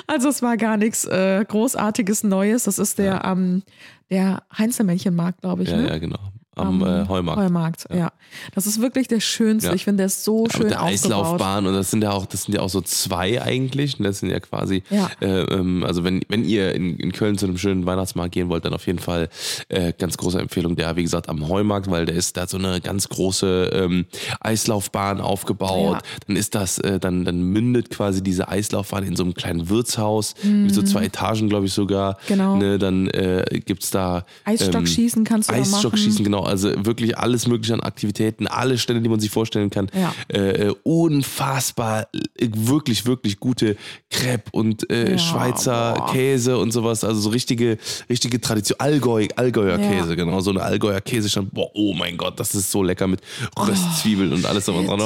[0.08, 2.64] Also es war gar nichts äh, Großartiges Neues.
[2.64, 3.64] Das ist der, ähm,
[4.10, 5.70] der Heinzelmännchenmarkt, glaube ich.
[5.70, 5.90] Ja, ne?
[5.90, 6.20] ja, genau.
[6.56, 7.42] Am äh, Heumarkt.
[7.42, 8.12] Heumarkt, ja.
[8.56, 9.70] Das ist wirklich der schönste.
[9.70, 9.76] Ja.
[9.76, 10.94] Ich finde, der ist so Ja, schön mit der aufgebaut.
[10.94, 13.98] Eislaufbahn und das sind ja auch, das sind ja auch so zwei eigentlich.
[14.00, 15.10] Und das sind ja quasi, Ja.
[15.22, 18.66] Äh, ähm, also wenn, wenn ihr in, in Köln zu einem schönen Weihnachtsmarkt gehen wollt,
[18.66, 19.30] dann auf jeden Fall
[19.70, 20.76] äh, ganz große Empfehlung.
[20.76, 24.06] Der, wie gesagt, am Heumarkt, weil der ist, da so eine ganz große ähm,
[24.40, 25.98] Eislaufbahn aufgebaut.
[25.98, 26.02] Ja.
[26.28, 30.36] Dann ist das, äh, dann, dann mündet quasi diese Eislaufbahn in so einem kleinen Wirtshaus
[30.44, 32.14] mit so zwei Etagen, glaube ich sogar.
[32.14, 32.18] Mhm.
[32.28, 32.56] Genau.
[32.58, 35.54] Ne, dann äh, gibt's da Eisstockschießen kannst du.
[35.54, 36.43] Eisstockschießen, genau.
[36.46, 39.90] Also wirklich alles mögliche an Aktivitäten, alle Stände, die man sich vorstellen kann.
[39.94, 40.14] Ja.
[40.28, 43.76] Äh, äh, unfassbar, äh, wirklich, wirklich gute
[44.10, 46.12] Crepe und äh, Ja, Schweizer boah.
[46.12, 47.04] Käse und sowas.
[47.04, 47.78] Also so richtige,
[48.10, 48.80] richtige Tradition.
[48.80, 49.90] Allgäu, Allgäuer Ja.
[49.92, 50.40] Käse, genau.
[50.42, 51.54] So eine Allgäuer Käsestand.
[51.54, 53.22] Boah, oh mein Gott, das ist so lecker mit
[53.58, 55.00] Röstzwiebeln und alles und dran.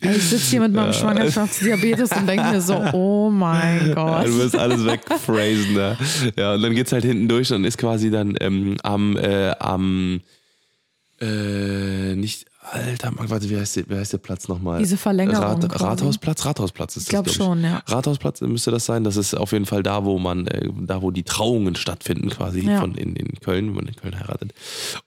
[0.00, 4.26] Ey, Ich sitze hier mit meinem Schwangerschaftsdiabetes und denke mir so, oh mein Gott.
[4.26, 5.96] du wirst alles wegphrasen da.
[6.36, 10.20] Ja, und dann geht's halt hinten durch und ist quasi dann ähm, am, äh, am
[11.20, 14.78] äh, nicht, alter, warte, wie heißt, der, wie heißt der Platz nochmal?
[14.78, 15.80] Diese Verlängerung Rat.
[15.80, 16.44] Rathausplatz?
[16.44, 17.82] Rathausplatz ist Ich glaub das, schon, ja.
[17.86, 19.02] Rathausplatz müsste das sein.
[19.02, 22.60] Das ist auf jeden Fall da, wo man, äh, da wo die Trauungen stattfinden quasi
[22.60, 22.80] Ja.
[22.80, 24.52] von in, in Köln, wenn man in Köln heiratet.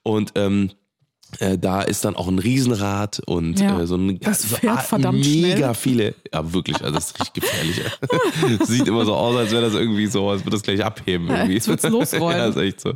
[0.02, 0.70] Und ähm,
[1.38, 4.82] äh, da ist dann auch ein Riesenrad und Ja, äh, so ein das so, fährt
[4.82, 5.74] verdammt mega schnell.
[5.74, 6.14] viele.
[6.32, 7.80] Ja, wirklich, also das ist richtig gefährlich.
[8.66, 11.28] Sieht immer so aus, als wäre das irgendwie so, als würde das gleich abheben.
[11.28, 11.54] Irgendwie.
[11.56, 12.38] als würd's losrollen.
[12.38, 12.92] ja, ist echt so.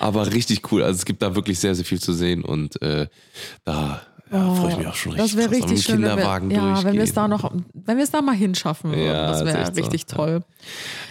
[0.00, 0.82] Aber richtig cool.
[0.82, 3.06] Also es gibt da wirklich sehr, sehr viel zu sehen und äh,
[3.64, 5.30] da ja, freue ich mich auch schon richtig.
[5.32, 8.04] Das wäre richtig schön, wenn Kinderwagen wir, ja, wenn wir es da noch, wenn wir
[8.04, 10.16] es da mal hinschaffen würden, Ja, das wäre echt so, richtig ja.
[10.16, 10.40] toll.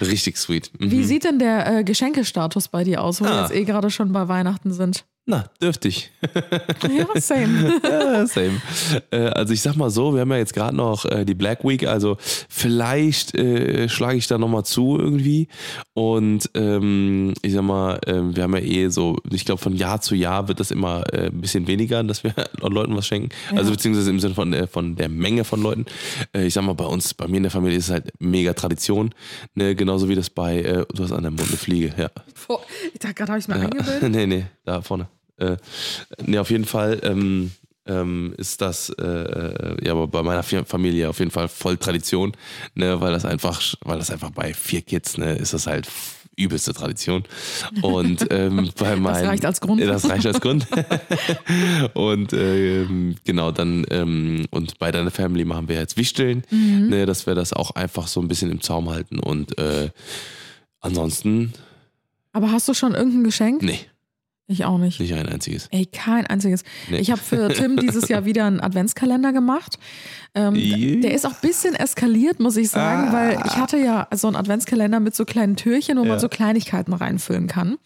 [0.02, 0.70] Richtig sweet.
[0.80, 0.92] Mhm.
[0.92, 3.42] Wie sieht denn der äh, Geschenkestatus bei dir aus, wo wir Ah.
[3.44, 5.06] jetzt eh gerade schon bei Weihnachten sind?
[5.30, 6.10] Na, dürftig.
[6.90, 7.82] Ja, same.
[7.84, 8.62] Ja, same.
[9.12, 11.66] Äh, also ich sag mal so, wir haben ja jetzt gerade noch äh, die Black
[11.66, 12.16] Week, also
[12.48, 15.50] vielleicht äh, schlage ich da nochmal zu irgendwie.
[15.94, 20.00] Und ähm, ich sag mal, ähm, wir haben ja eh so, ich glaube von Jahr
[20.00, 23.28] zu Jahr wird das immer äh, ein bisschen weniger, dass wir Leuten was schenken.
[23.54, 25.86] Also beziehungsweise im Sinne von, äh, von der Menge von Leuten.
[26.32, 29.14] Ich sag mal, bei uns, bei mir in der Familie ist es halt mega Tradition.
[29.56, 29.76] Ne?
[29.76, 32.10] Genauso wie das bei, du hast an der Mund eine Fliege, ja.
[32.48, 32.62] Boah,
[32.94, 34.04] ich dachte gerade, habe ich es mir eingebildet.
[34.10, 35.08] nee, nee, da vorne.
[35.38, 35.58] Äh,
[36.26, 37.52] nee, auf jeden Fall ähm,
[37.86, 42.34] ähm, ist das äh, äh, ja aber bei meiner Familie auf jeden Fall voll Tradition,
[42.76, 45.88] ne, weil das einfach, weil das einfach bei vier Kids, ne, ist das halt
[46.40, 47.24] übelste Tradition.
[47.82, 49.82] Und ähm, bei meinen, reicht als Grund.
[49.82, 50.68] Das reicht als Grund.
[51.96, 53.86] und ähm, genau, dann
[54.52, 56.90] und bei deiner Family machen wir jetzt Wichteln, Mhm.
[56.90, 59.18] ne, dass wir das auch einfach so ein bisschen im Zaum halten.
[59.20, 59.90] Und äh,
[60.80, 61.54] ansonsten,
[62.34, 63.62] Aber hast du schon irgendein Geschenk?
[63.64, 63.80] nee,
[64.50, 65.00] Ich auch nicht.
[65.00, 65.68] nicht ein einziges.
[65.72, 66.64] Ey, kein einziges.
[66.90, 67.00] Nee.
[67.00, 69.78] Ich habe für Tim dieses Jahr wieder einen Adventskalender gemacht.
[70.38, 71.02] Ähm, Yeah.
[71.02, 73.14] Der ist auch ein bisschen eskaliert, muss ich sagen, Ah.
[73.14, 76.20] weil ich hatte ja so einen Adventskalender mit so kleinen Türchen, wo man Ja.
[76.20, 77.78] so Kleinigkeiten reinfüllen kann.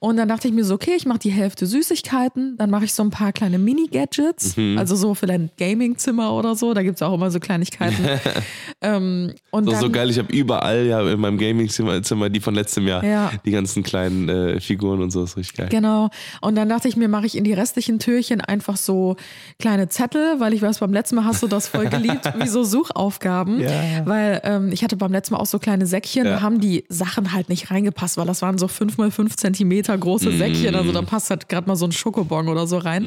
[0.00, 2.94] Und dann dachte ich mir so, okay, ich mache die Hälfte Süßigkeiten, dann mache ich
[2.94, 4.76] so ein paar kleine Mini-Gadgets, Mhm.
[4.78, 7.94] also so für dein Gaming-Zimmer oder so, da gibt es auch immer so Kleinigkeiten.
[8.80, 12.40] ähm, und So, dann, so geil, ich habe überall ja in meinem Gaming-Zimmer Zimmer die
[12.40, 13.30] von letztem Jahr, Ja.
[13.44, 15.68] die ganzen kleinen äh, Figuren und so, ist richtig geil.
[15.70, 16.10] Genau.
[16.40, 19.16] Und dann dachte ich mir, mache ich in die restlichen Türchen einfach so
[19.58, 22.64] kleine Zettel, weil ich weiß, beim letzten Mal hast du das voll geliebt, wie so
[22.64, 23.60] Suchaufgaben.
[23.64, 23.70] Ja.
[24.04, 26.32] Weil ähm, ich hatte beim letzten Mal auch so kleine Säckchen, Ja.
[26.36, 29.96] da haben die Sachen halt nicht reingepasst, weil das waren so fünf mal fünf Zentimeter
[29.96, 30.38] große Mm.
[30.38, 30.74] Säckchen.
[30.74, 33.06] Also da passt halt gerade mal so ein Schokobon oder so rein.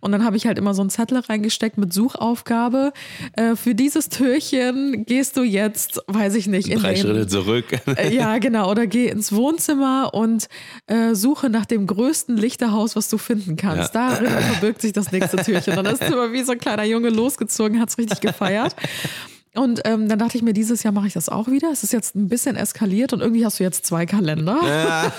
[0.00, 2.92] Und dann habe ich halt immer so einen Zettel reingesteckt mit Suchaufgabe.
[3.34, 7.66] Äh, für dieses Türchen gehst du jetzt, weiß ich nicht, in Drei den, Schritte zurück.
[7.86, 8.70] äh, Ja, genau.
[8.70, 10.48] Oder geh ins Wohnzimmer und
[10.86, 13.94] äh, suche nach dem größten Lichterhaus, was du finden kannst.
[13.94, 14.10] Ja.
[14.10, 15.76] Darin verbirgt sich das nächste Türchen.
[15.78, 18.74] Und dann ist immer wie so ein kleiner Junge losgezogen, hat's richtig gefeiert.
[19.56, 21.70] Und ähm, dann dachte ich mir, dieses Jahr mache ich das auch wieder.
[21.70, 24.58] Es ist jetzt ein bisschen eskaliert und irgendwie hast du jetzt zwei Kalender.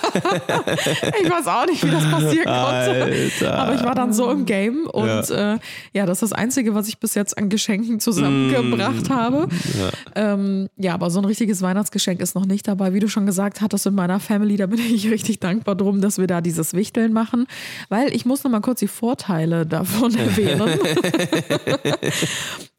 [1.23, 3.03] ich weiß auch nicht, wie das passieren konnte.
[3.03, 3.57] Alter.
[3.57, 5.59] Aber ich war dann so im Game und ja, äh,
[5.93, 9.47] ja das ist das Einzige, was ich bis jetzt an Geschenken zusammengebracht habe.
[9.79, 10.33] Ja.
[10.33, 12.93] Ähm, ja, aber so ein richtiges Weihnachtsgeschenk ist noch nicht dabei.
[12.93, 16.17] Wie du schon gesagt hattest, in meiner Family, da bin ich richtig dankbar drum, dass
[16.17, 17.47] wir da dieses Wichteln machen,
[17.87, 20.79] weil ich muss noch mal kurz die Vorteile davon erwähnen.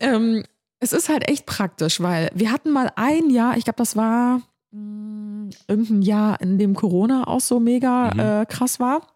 [0.00, 0.42] ähm,
[0.80, 4.40] es ist halt echt praktisch, weil wir hatten mal ein Jahr, ich glaube, das war
[4.72, 8.20] mh, irgendein Jahr, in dem Corona auch so mega Mhm.
[8.20, 9.06] äh, krass war.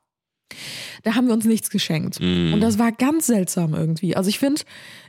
[1.05, 2.19] Da haben wir uns nichts geschenkt.
[2.21, 2.53] Mm.
[2.53, 4.17] Und das war ganz seltsam irgendwie.
[4.17, 4.63] Also ich finde,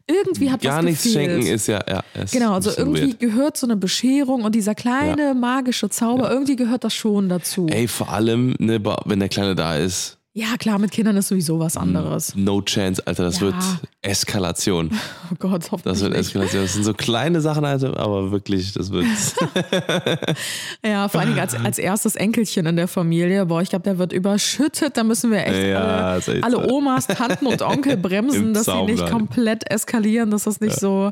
[0.07, 1.31] irgendwie hat Gar was nichts gefehlt.
[1.31, 2.03] schenken ist ja, ja.
[2.21, 3.19] ist Genau, also irgendwie weird.
[3.19, 7.65] gehört so eine Bescherung und dieser kleine magische Zauber, irgendwie gehört das schon dazu.
[7.67, 11.59] Ey, vor allem, ne, wenn der Kleine da ist, Ja, klar, mit Kindern ist sowieso
[11.59, 12.33] was anderes.
[12.35, 13.47] No chance, Alter, das Ja.
[13.47, 13.55] wird
[14.01, 14.89] Eskalation.
[15.31, 16.13] Oh Gott, hoffentlich Das wird.
[16.15, 16.61] Eskalation.
[16.63, 19.05] Das sind so kleine Sachen, Alter, aber wirklich, das wird.
[20.85, 23.45] Ja, vor allen Dingen als, als erstes Enkelchen in der Familie.
[23.45, 24.95] Boah, ich glaube, der wird überschüttet.
[24.97, 26.69] Da müssen wir echt Ja, alle, alle so.
[26.75, 31.11] Onmas, Tanten und Onkel bremsen, dass sie nicht komplett eskalieren, dass das nicht so,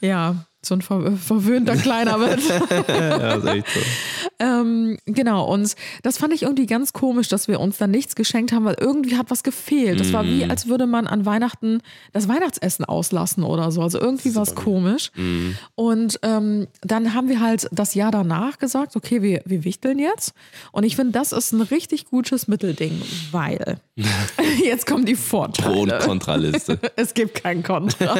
[0.00, 2.40] ja, so ein ver verwöhnter Kleiner wird.
[2.88, 3.80] ja, ist echt so.
[4.38, 8.52] ähm, genau, und das fand ich irgendwie ganz komisch, dass wir uns dann nichts geschenkt
[8.52, 9.98] haben, weil irgendwie hat was gefehlt.
[10.00, 10.28] Das war Mhm.
[10.40, 11.80] wie, als würde man an Weihnachten
[12.12, 13.82] das Weihnachtsessen auslassen oder so.
[13.82, 15.10] Also irgendwie war es komisch.
[15.16, 15.56] Mhm.
[15.74, 20.32] Und ähm, dann haben wir halt das Jahr danach gesagt, okay, wir, wir wichteln jetzt.
[20.70, 23.78] Und ich finde, das ist ein richtig gutes Mittelding, weil
[24.62, 25.72] jetzt kommen die Vorteile.
[25.72, 26.78] Pro- und Kontraliste.
[26.96, 28.16] Es gibt kein Kontra.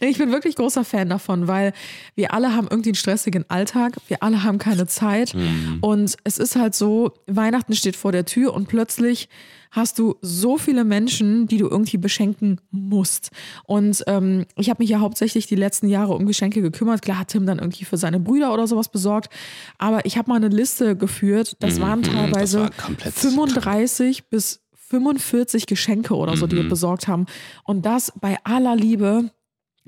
[0.00, 1.72] ich bin wirklich großer Fan davon, weil
[2.14, 5.34] wir alle haben irgendwie einen stressigen Alltag, wir alle haben keine Zeit
[5.80, 9.28] und es ist halt so, Weihnachten steht vor der Tür und plötzlich
[9.70, 13.30] hast du so viele Menschen, die du irgendwie beschenken musst.
[13.64, 17.02] Und ähm, ich habe mich ja hauptsächlich die letzten Jahre um Geschenke gekümmert.
[17.02, 19.30] Klar hat Tim dann irgendwie für seine Brüder oder sowas besorgt,
[19.76, 25.66] aber ich habe mal eine Liste geführt, das waren teilweise war komplett 35 bis 45
[25.66, 26.62] Geschenke oder so, die Mhm.
[26.62, 27.26] wir besorgt haben.
[27.64, 29.30] Und das bei aller Liebe.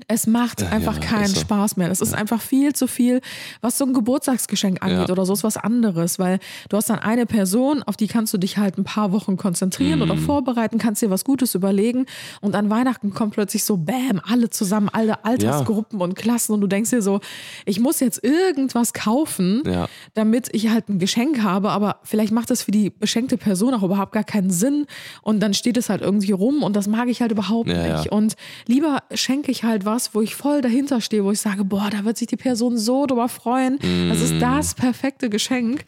[0.07, 1.39] Es macht einfach ja, keinen so.
[1.41, 1.89] Spaß mehr.
[1.91, 3.21] Es ist einfach viel zu viel,
[3.61, 5.11] was so ein Geburtstagsgeschenk angeht Ja.
[5.13, 8.37] oder so ist was anderes, weil du hast dann eine Person, auf die kannst du
[8.37, 10.19] dich halt ein paar Wochen konzentrieren oder Mhm.
[10.25, 12.05] vorbereiten, kannst dir was Gutes überlegen
[12.41, 16.67] und an Weihnachten kommt plötzlich so Bäm, alle zusammen, alle Altersgruppen und Klassen und du
[16.67, 17.19] denkst dir so,
[17.65, 19.87] ich muss jetzt irgendwas kaufen, Ja.
[20.13, 23.83] damit ich halt ein Geschenk habe, aber vielleicht macht das für die beschenkte Person auch
[23.83, 24.85] überhaupt gar keinen Sinn
[25.21, 27.97] und dann steht es halt irgendwie rum und das mag ich halt überhaupt Ja, ja.
[27.97, 28.11] nicht.
[28.11, 28.35] Und
[28.67, 32.03] lieber schenke ich halt was, wo ich voll dahinter stehe, wo ich sage, boah, da
[32.05, 33.77] wird sich die Person so drüber freuen.
[34.09, 34.23] Das Mm.
[34.23, 35.85] ist das perfekte Geschenk,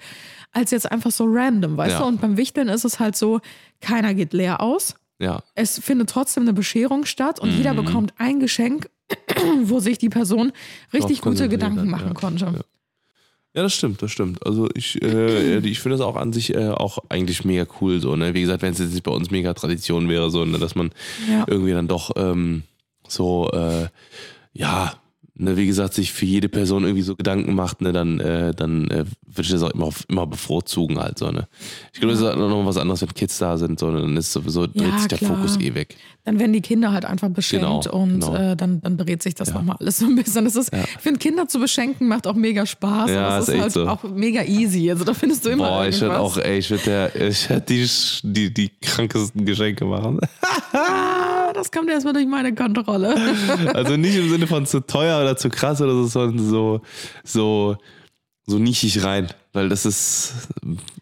[0.52, 2.00] als jetzt einfach so random, weißt Ja.
[2.00, 2.06] du?
[2.06, 3.40] Und beim Wichteln ist es halt so,
[3.82, 4.96] keiner geht leer aus.
[5.20, 5.42] Ja.
[5.56, 7.58] Es findet trotzdem eine Bescherung statt und Mm.
[7.58, 8.90] jeder bekommt ein Geschenk,
[9.64, 10.52] wo sich die Person
[10.94, 12.14] richtig Drauf gute Gedanken machen ja.
[12.14, 12.46] konnte.
[12.46, 12.62] Ja.
[13.56, 14.44] Ja, das stimmt, das stimmt.
[14.48, 18.16] Also ich, äh, ich finde das auch an sich äh, auch eigentlich mega cool so,
[18.16, 18.34] ne?
[18.34, 20.90] Wie gesagt, wenn es jetzt nicht bei uns mega Tradition wäre, so, ne, dass man
[21.30, 21.46] Ja.
[21.48, 22.64] irgendwie dann doch ähm,
[23.08, 23.88] so, äh,
[24.54, 24.94] ja,
[25.36, 28.88] ne, wie gesagt, sich für jede Person irgendwie so Gedanken macht, ne, dann, äh, dann
[28.92, 31.48] äh, würde ich das auch immer, immer bevorzugen halt so, ne.
[31.92, 34.16] Ich glaube, das ist halt noch was anderes, wenn Kids da sind, so, ne, dann
[34.16, 35.36] ist sowieso, dreht Ja, sich der klar.
[35.36, 35.96] Fokus eh weg.
[36.26, 38.36] Dann werden die Kinder halt einfach beschenkt Genau, und genau.
[38.36, 40.46] Äh, dann, dann dreht sich das nochmal alles so ein bisschen.
[40.46, 43.10] Das ist, Ich finde, Kinder zu beschenken macht auch mega Spaß.
[43.10, 43.88] Ja, es ist ist halt so.
[43.90, 44.90] auch mega easy.
[44.90, 46.38] Also da findest du immer Boah, ich würde irgendwas.
[46.38, 47.90] auch, ey, ich würde der, ich würde die,
[48.24, 50.22] die, die krankesten Geschenke machen.
[51.54, 53.16] Das kommt erstmal durch meine Kontrolle.
[53.74, 56.82] Also nicht im Sinne von zu teuer oder zu krass oder so, sondern so,
[57.24, 57.78] so,
[58.46, 59.30] so nischig rein.
[59.56, 60.34] Weil das ist,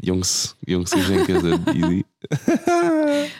[0.01, 2.05] Jungs, Jungs Geschenke sind easy.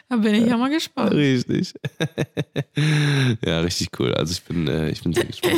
[0.10, 1.12] da bin ich ja mal gespannt.
[1.12, 1.74] Richtig.
[3.46, 4.14] ja, richtig cool.
[4.14, 5.54] Also ich bin, äh, ich bin sehr gespannt.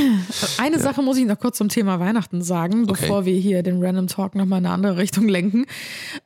[0.58, 2.94] Eine Sache muss ich noch kurz zum Thema Weihnachten sagen, Okay.
[3.00, 5.66] bevor wir hier den Random Talk nochmal in eine andere Richtung lenken.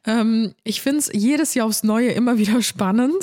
[0.06, 3.22] Ähm, ich finde es jedes Jahr aufs Neue immer wieder spannend.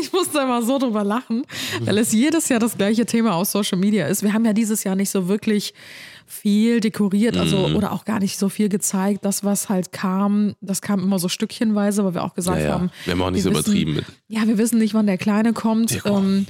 [0.00, 1.44] Ich muss da mal so drüber lachen,
[1.80, 4.22] weil es jedes Jahr das gleiche Thema aus Social Media ist.
[4.22, 5.74] Wir haben ja dieses Jahr nicht so wirklich
[6.26, 7.76] viel dekoriert, also Mhm.
[7.76, 9.24] oder auch gar nicht so viel gezeigt.
[9.24, 12.72] Das, was halt kam, das kam immer so stückchenweise, weil wir auch gesagt Ja, ja.
[12.74, 14.04] haben, Wir haben auch nicht so übertrieben mit.
[14.28, 15.90] ja, wir wissen nicht, wann der Kleine kommt.
[15.90, 16.06] Ja.
[16.18, 16.46] Ähm,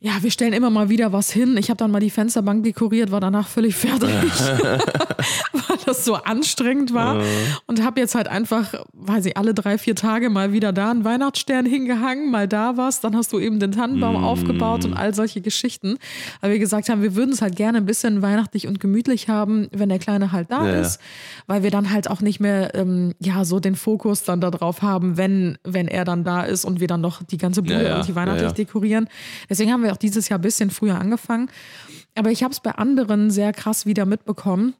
[0.00, 1.56] ja, wir stellen immer mal wieder was hin.
[1.56, 4.08] Ich habe dann mal die Fensterbank dekoriert, war danach völlig fertig,
[5.52, 7.20] weil das so anstrengend war.
[7.66, 11.04] Und habe jetzt halt einfach, weiß ich, alle drei, vier Tage mal wieder da einen
[11.04, 13.00] Weihnachtsstern hingehangen, mal da was.
[13.00, 15.98] Dann hast du eben den Tannenbaum aufgebaut und all solche Geschichten.
[16.40, 19.68] Weil wir gesagt haben, wir würden es halt gerne ein bisschen weihnachtlich und gemütlich haben,
[19.72, 21.00] wenn der Kleine halt da Ja, ist.
[21.46, 25.16] Weil wir dann halt auch nicht mehr, ähm, ja, so den Fokus dann darauf haben,
[25.16, 27.88] wenn, wenn er dann da ist und wir dann noch die ganze Bude Ja, ja.
[27.96, 28.54] irgendwie weihnachtlich Ja, ja.
[28.54, 29.08] dekorieren.
[29.50, 31.50] Deswegen haben wir auch dieses Jahr ein bisschen früher angefangen.
[32.14, 34.74] Aber ich habe es bei anderen sehr krass wieder mitbekommen,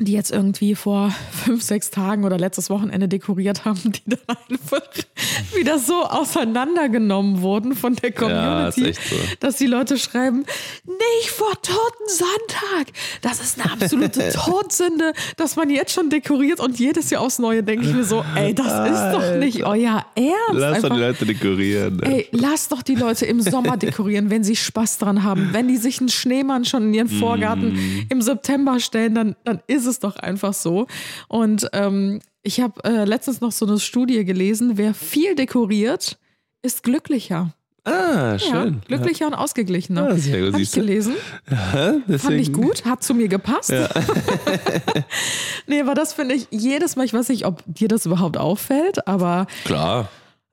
[0.00, 4.82] die jetzt irgendwie vor fünf, sechs Tagen oder letztes Wochenende dekoriert haben, die dann einfach
[5.56, 9.16] wieder so auseinandergenommen wurden von der Ja, Community, echt so.
[9.40, 10.44] dass die Leute schreiben,
[10.84, 12.92] nicht vor Toten Sonntag.
[13.22, 17.62] Das ist eine absolute Todsünde, dass man jetzt schon dekoriert und jedes Jahr aufs Neue
[17.62, 20.34] denke ich mir so, ey, das ist doch nicht euer Ernst.
[20.52, 22.02] Lass doch die Leute dekorieren.
[22.02, 25.50] Ey, lass doch die Leute im Sommer dekorieren, wenn sie Spaß dran haben.
[25.52, 28.06] Wenn die sich einen Schneemann schon in ihren Vorgarten Mm.
[28.10, 30.86] im September stellen, dann, dann ist es doch einfach so.
[31.28, 36.18] Und ähm, ich habe äh, letztens noch so eine Studie gelesen, wer viel dekoriert,
[36.62, 37.52] ist glücklicher.
[37.84, 38.80] Ah, Ja, schön.
[38.86, 40.08] glücklicher und ausgeglichener.
[40.10, 41.14] Ah, sehr gut, Hab ich gelesen.
[41.50, 43.72] Ja, Fand ich gut, hat zu mir gepasst.
[45.66, 49.06] nee, aber das finde ich jedes Mal, ich weiß nicht, ob dir das überhaupt auffällt,
[49.06, 50.08] aber Klar.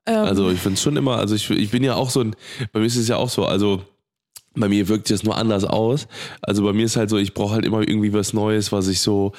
[0.06, 0.16] Ähm.
[0.18, 2.36] also ich finde es schon immer, also ich, ich bin ja auch so ein,
[2.72, 3.82] bei mir ist es ja auch so, also
[4.54, 6.06] bei mir wirkt das nur anders aus.
[6.40, 9.00] Also bei mir ist halt so, ich brauche halt immer irgendwie was Neues, was ich
[9.00, 9.32] so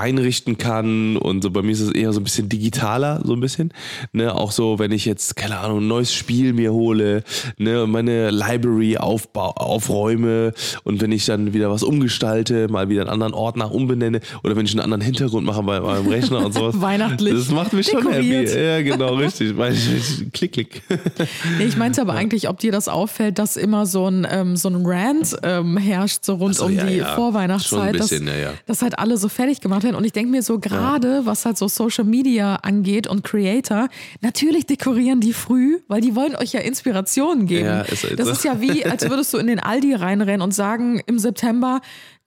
[0.00, 3.40] einrichten kann und so bei mir ist es eher so ein bisschen digitaler, so ein
[3.40, 3.72] bisschen.
[4.12, 7.22] Ne, auch so, wenn ich jetzt, keine Ahnung, ein neues Spiel mir hole,
[7.58, 10.52] ne, meine Library aufbau, aufräume
[10.84, 14.64] und wenn ich dann wieder was umgestalte, mal wieder einen anderen Ordner umbenenne oder wenn
[14.66, 16.74] ich einen anderen Hintergrund mache bei meinem Rechner und sowas.
[16.80, 18.48] Weihnachtlich Das macht mich schon dekoriert.
[18.50, 18.60] happy.
[18.64, 19.54] Ja, genau, richtig.
[19.54, 19.76] Mein-
[20.32, 20.82] Klick, klick.
[21.58, 24.68] Nee, ich meinte aber eigentlich, ob dir das auffällt, dass immer so ein, ähm, so
[24.68, 27.06] ein Rant ähm, herrscht, so rund so, um ja, die ja.
[27.06, 28.50] Schon Vorweihnachtszeit, bisschen, dass, ja, ja.
[28.66, 29.96] dass halt alle so fertig gemacht werden.
[29.96, 33.88] Und ich denke mir so, gerade was halt so Social Media angeht und Creator,
[34.20, 37.66] natürlich dekorieren die früh, weil die wollen euch ja Inspirationen geben.
[37.66, 38.32] Ja, ist halt das so.
[38.32, 41.80] ist ja wie, als würdest du in den Aldi reinrennen und sagen, im September,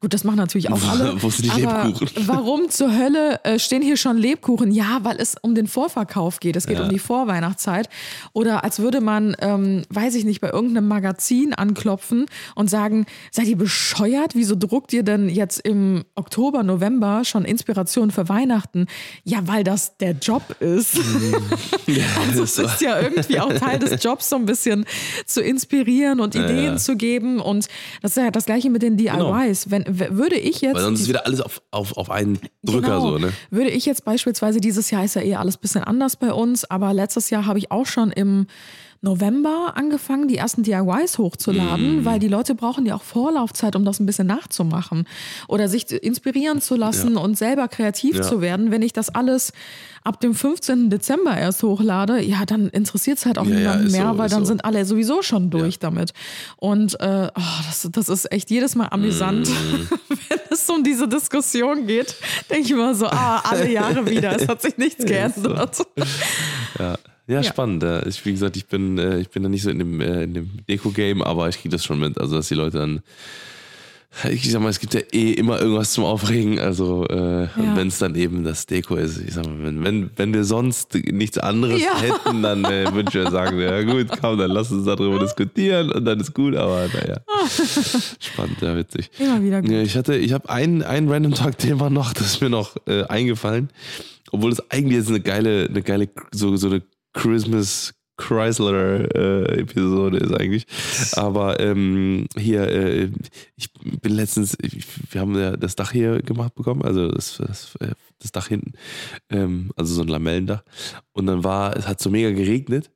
[0.04, 1.16] Gut, das machen natürlich auch alle.
[1.24, 2.10] Wo sind die Lebkuchen?
[2.28, 4.70] Warum zur Hölle äh, stehen hier schon Lebkuchen?
[4.74, 6.58] Ja, weil es um den Vorverkauf geht.
[6.58, 6.84] Es geht Ja.
[6.84, 7.88] um die Vorweihnachtszeit.
[8.34, 12.26] Oder als würde man, ähm, weiß ich nicht, bei irgendeinem Magazin anklopfen
[12.56, 14.36] und sagen, seid ihr bescheuert?
[14.36, 18.88] Wieso druckt ihr denn jetzt im Oktober, November schon Inspiration für Weihnachten?
[19.24, 20.98] Ja, weil das der Job ist.
[22.28, 24.84] also es ist ja irgendwie auch Teil des Jobs, so ein bisschen
[25.26, 26.76] zu inspirieren und Ideen ja.
[26.76, 27.40] zu geben.
[27.40, 27.70] Und
[28.02, 29.72] das ist ja das gleiche mit den DIYs.
[29.72, 30.76] Wenn, w- würde ich jetzt.
[30.76, 33.02] Weil sonst ist wieder alles auf, auf, auf einen Drücker Genau.
[33.12, 33.34] so, ne?
[33.50, 36.66] Würde ich jetzt beispielsweise, dieses Jahr ist ja eher alles ein bisschen anders bei uns,
[36.66, 38.48] aber letztes Jahr habe ich auch schon im
[39.04, 42.06] November angefangen, die ersten DIYs hochzuladen, Mm.
[42.06, 45.06] weil die Leute brauchen ja auch Vorlaufzeit, um das ein bisschen nachzumachen
[45.48, 48.22] oder sich inspirieren zu lassen und selber kreativ Ja.
[48.24, 48.72] zu werden.
[48.72, 49.52] Wenn ich das alles
[50.06, 50.90] ab dem 15.
[50.90, 54.30] Dezember erst hochlade, ja, dann interessiert es halt auch Ja, ja, niemanden mehr, so, weil
[54.30, 54.46] dann so.
[54.46, 56.14] sind alle sowieso schon durch damit.
[56.58, 59.88] Und äh, oh, das, das ist echt jedes Mal amüsant, Mm.
[60.30, 62.16] wenn es um diese Diskussion geht.
[62.50, 65.86] Denke ich immer so, ah, alle Jahre wieder, es hat sich nichts geändert.
[66.80, 66.98] Ja.
[67.28, 67.44] Ja, Ja.
[67.44, 67.84] spannend.
[67.84, 68.06] Ja.
[68.06, 70.34] Ich, wie gesagt, ich bin, äh, ich bin da nicht so in dem, äh, in
[70.34, 72.18] dem Deko-Game, aber ich kriege das schon mit.
[72.18, 73.02] Also, dass die Leute dann.
[74.30, 76.60] Ich sag mal, es gibt ja eh immer irgendwas zum Aufregen.
[76.60, 77.50] Also, äh, Ja.
[77.76, 80.94] wenn es dann eben das Deko ist, ich sag mal, wenn, wenn, wenn wir sonst
[80.94, 82.00] nichts anderes Ja.
[82.00, 85.92] hätten, dann äh, würde ich ja sagen, ja gut, komm, dann lass uns darüber diskutieren
[85.92, 87.22] und dann ist gut, aber naja.
[88.20, 89.10] Spannend, ja, witzig.
[89.18, 89.72] Immer wieder gut.
[89.72, 92.76] Ja, ich hatte, ich habe ein, ein Random Talk Thema noch, das ist mir noch
[92.86, 93.70] äh, eingefallen,
[94.32, 100.18] obwohl es eigentlich jetzt eine geile, eine geile, so, so eine Christmas Chrysler äh, Episode
[100.18, 100.66] ist eigentlich.
[101.16, 103.10] Aber ähm, hier, äh,
[103.56, 107.76] ich bin letztens, ich, wir haben ja das Dach hier gemacht bekommen, also das, das,
[107.80, 108.74] äh, das Dach hinten,
[109.30, 110.64] ähm, also so ein Lamellendach.
[111.14, 112.92] Und dann war, es hat so mega geregnet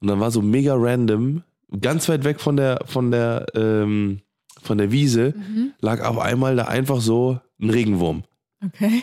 [0.00, 1.42] und dann war so mega random,
[1.80, 4.20] ganz weit weg von der, von der, ähm,
[4.62, 5.34] von der Wiese,
[5.80, 8.24] lag auf einmal da einfach so ein Regenwurm.
[8.64, 9.02] Okay.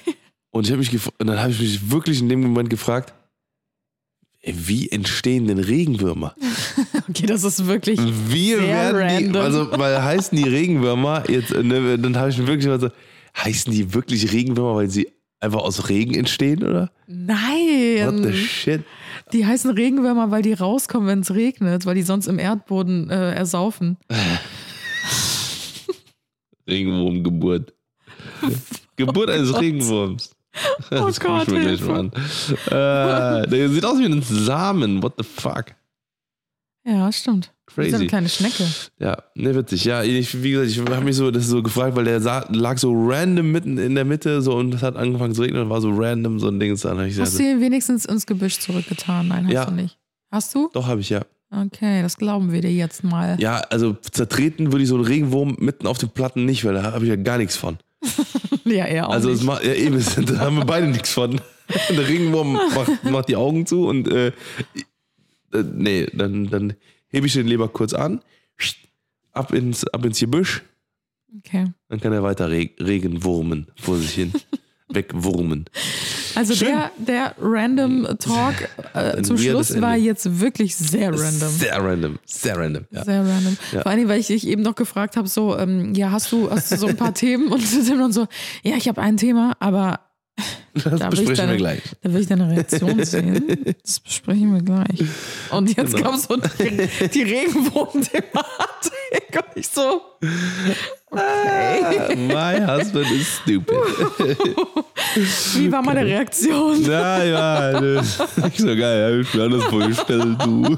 [0.51, 3.13] Und ich habe mich und dann habe ich mich wirklich in dem Moment gefragt,
[4.54, 6.36] wie entstehen denn Regenwürmer?
[7.10, 8.00] Okay, das ist wirklich.
[8.00, 9.41] Wie Sehr werden die, random.
[9.41, 12.89] also weil heißen die Regenwürmer jetzt, äh, ne, dann habe ich mir wirklich mal so,
[13.38, 16.89] heißen die wirklich Regenwürmer, weil sie einfach aus Regen entstehen, oder?
[17.08, 18.34] What the Nein.
[18.34, 18.84] shit?
[19.34, 23.34] Die heißen Regenwürmer, weil die rauskommen, wenn es regnet, weil die sonst im Erdboden äh,
[23.34, 23.98] ersaufen.
[26.68, 27.74] Regenwurmgeburt.
[28.95, 30.32] Geburt eines Regenwurms.
[30.89, 32.12] Das Oh Gott, mir Hilfe.
[32.68, 35.01] Äh, der sieht aus wie ein Samen.
[35.03, 35.66] What the fuck?
[36.86, 37.53] Ja, stimmt.
[37.76, 38.08] Wie so eine Crazy.
[38.08, 38.64] kleine Schnecke.
[38.97, 39.84] Ja, ne, witzig.
[39.84, 42.93] Ja, ich, wie gesagt, ich habe mich so, das so gefragt, weil der lag so
[42.95, 45.89] random mitten in der Mitte so und es hat angefangen zu regnen und war so
[45.93, 46.76] random so ein Ding.
[46.82, 49.28] Dann ich Hast gesagt, du ihn wenigstens ins Gebüsch zurückgetan?
[49.28, 49.66] Nein, hast Ja.
[49.66, 49.97] du nicht.
[50.32, 50.70] Hast du?
[50.74, 51.22] doch, habe ich ja.
[51.51, 53.38] Okay, das glauben wir dir jetzt mal.
[53.39, 56.84] Ja, also zertreten würde ich so einen Regenwurm mitten auf den Platten nicht, weil da
[56.93, 57.78] habe ich ja gar nichts von.
[58.66, 59.47] Ja, er auch Also es nicht.
[59.47, 61.39] macht, ja eben, es- da haben wir beide nichts von.
[61.89, 64.34] Der Regenwurm macht, macht die Augen zu und äh, äh,
[65.74, 66.74] nee, dann, dann
[67.10, 68.22] hebe ich den lieber kurz an,
[69.34, 70.64] ab ins, ab ins Gebüsch,
[71.39, 71.72] Okay.
[71.89, 74.34] dann kann er weiter re Regenwurmen vor sich hin.
[74.90, 75.66] Wegwurmen.
[76.36, 76.70] Also Schön.
[76.70, 81.50] der, der Random Talk äh, zum Schluss war jetzt wirklich sehr random.
[81.50, 82.20] Sehr random.
[82.26, 82.86] Sehr random.
[82.92, 83.04] Ja.
[83.04, 83.58] Sehr random.
[83.74, 83.82] Ja.
[83.82, 86.72] Vor allem, weil ich dich eben noch gefragt habe, so, ähm, ja, hast du, hast
[86.72, 87.50] du so ein paar Themen?
[87.50, 88.28] Und Tim dann so,
[88.64, 90.00] ja, ich habe ein Thema, aber
[90.74, 91.82] Das da will, ich besprechen deine, wir gleich.
[92.02, 93.76] da will ich deine Reaktion sehen.
[93.84, 95.04] Das besprechen wir gleich.
[95.52, 96.12] Und jetzt Genau.
[96.12, 98.34] kommt so die, die Regenwurm-Thematik.
[99.34, 100.02] Und ich so,
[101.11, 102.15] okay.
[102.15, 103.76] My husband is stupid.
[105.55, 106.84] Wie war meine Reaktion?
[106.84, 109.13] Ja, ja, nicht so geil.
[109.13, 110.78] Hab ich mir anders vorgestellt, du.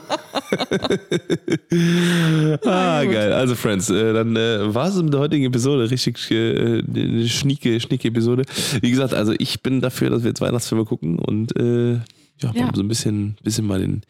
[2.68, 3.34] ah, geil.
[3.34, 5.90] Also, Friends, äh, dann äh, war es mit der heutigen Episode.
[5.90, 8.44] Richtig äh, schnieke, schnieke Episode.
[8.82, 12.00] Wie gesagt, also ich bin dafür, dass wir jetzt Weihnachtsfilme gucken und äh,
[12.42, 12.72] ja, Ja.
[12.74, 14.02] so ein bisschen, bisschen mal den,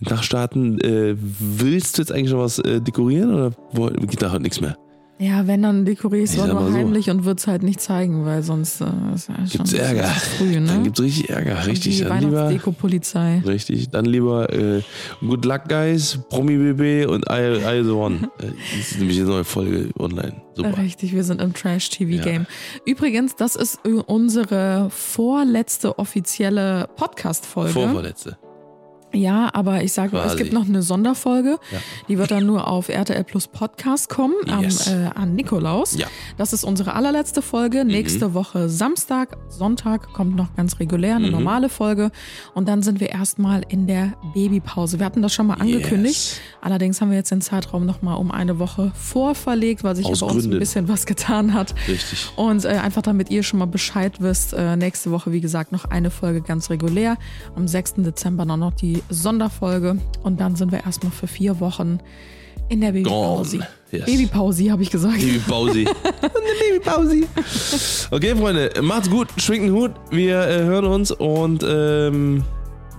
[0.00, 0.80] den Tag starten.
[0.80, 3.52] Äh, willst du jetzt eigentlich noch was äh, dekorieren oder
[4.06, 4.76] geht da heute nichts mehr?
[5.20, 6.72] Ja, wenn, dann dekoriere ich es mal so.
[6.72, 10.04] heimlich und würde es halt nicht zeigen, weil sonst äh, ist ja Gibt's Ärger.
[10.04, 10.66] Früh, ne?
[10.66, 11.66] Dann gibt's richtig Ärger.
[11.66, 11.98] Richtig.
[11.98, 13.42] Die Dann lieber, Weihnachtsdeko-Polizei.
[13.46, 13.90] richtig.
[13.90, 14.80] Dann lieber äh,
[15.20, 18.30] Good Luck Guys, Promi BB und I, I the One.
[18.40, 18.46] Äh,
[18.78, 20.40] das ist nämlich eine neue Folge online.
[20.54, 20.78] Super.
[20.78, 22.46] Richtig, wir sind im Trash-TV-Game.
[22.86, 27.72] Übrigens, das ist äh, unsere vorletzte offizielle Podcast-Folge.
[27.72, 28.38] Vorverletzte.
[29.12, 31.58] Ja, aber ich sage, es gibt noch eine Sonderfolge.
[31.72, 31.78] Ja.
[32.08, 34.88] Die wird dann nur auf RTL Plus Podcast kommen Yes.
[34.88, 35.96] am, äh, an Nikolaus.
[35.96, 36.06] Ja.
[36.36, 37.84] Das ist unsere allerletzte Folge.
[37.84, 41.32] Nächste Woche Samstag, Sonntag kommt noch ganz regulär eine Mhm.
[41.32, 42.10] normale Folge.
[42.54, 44.98] Und dann sind wir erstmal in der Babypause.
[45.00, 46.14] Wir hatten das schon mal angekündigt.
[46.14, 46.40] Yes.
[46.60, 50.26] Allerdings haben wir jetzt den Zeitraum nochmal um eine Woche vorverlegt, weil sich Aus bei
[50.26, 51.74] uns ein bisschen was getan hat.
[51.88, 52.30] Richtig.
[52.36, 55.84] Und äh, einfach damit ihr schon mal Bescheid wisst, äh, nächste Woche, wie gesagt, noch
[55.86, 57.16] eine Folge ganz regulär.
[57.56, 57.94] Am 6.
[58.04, 59.98] Dezember dann noch die Sonderfolge.
[60.22, 61.98] Und dann sind wir erstmal für vier Wochen
[62.68, 63.60] in der Babypause.
[63.90, 64.06] Yes.
[64.06, 65.18] Babypause, habe ich gesagt.
[65.18, 65.78] Babypause.
[66.22, 67.22] Eine Babypause.
[68.10, 69.92] Okay, Freunde, macht's gut, schwingt den Hut.
[70.10, 72.44] Wir äh, hören uns und ähm,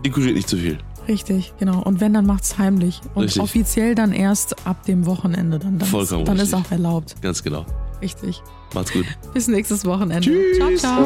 [0.05, 0.77] dekoriert nicht zu viel.
[1.07, 1.81] Richtig, genau.
[1.81, 3.01] Und wenn, dann macht's heimlich.
[3.15, 3.41] Und Richtig.
[3.41, 5.57] offiziell dann erst ab dem Wochenende.
[5.57, 6.65] Dann, dann, Vollkommen ist, dann ist richtig.
[6.65, 7.15] auch erlaubt.
[7.21, 7.65] Ganz genau.
[8.01, 8.41] Richtig.
[8.73, 9.05] Macht's gut.
[9.33, 10.21] Bis nächstes Wochenende.
[10.21, 10.57] Tschüss.
[10.57, 11.05] Ciao, ciao.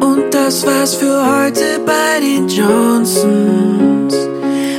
[0.00, 4.14] Und das war's für heute bei den Johnsons.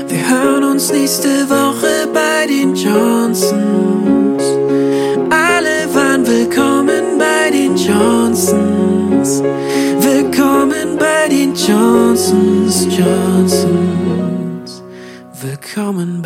[0.08, 4.44] Wir hören uns nächste Woche bei den Johnsons.
[5.30, 9.42] Alle waren willkommen bei den Johnsons.
[10.02, 14.84] Willkommen bei den Johnsons, Johnsons.
[15.42, 16.19] Willkommen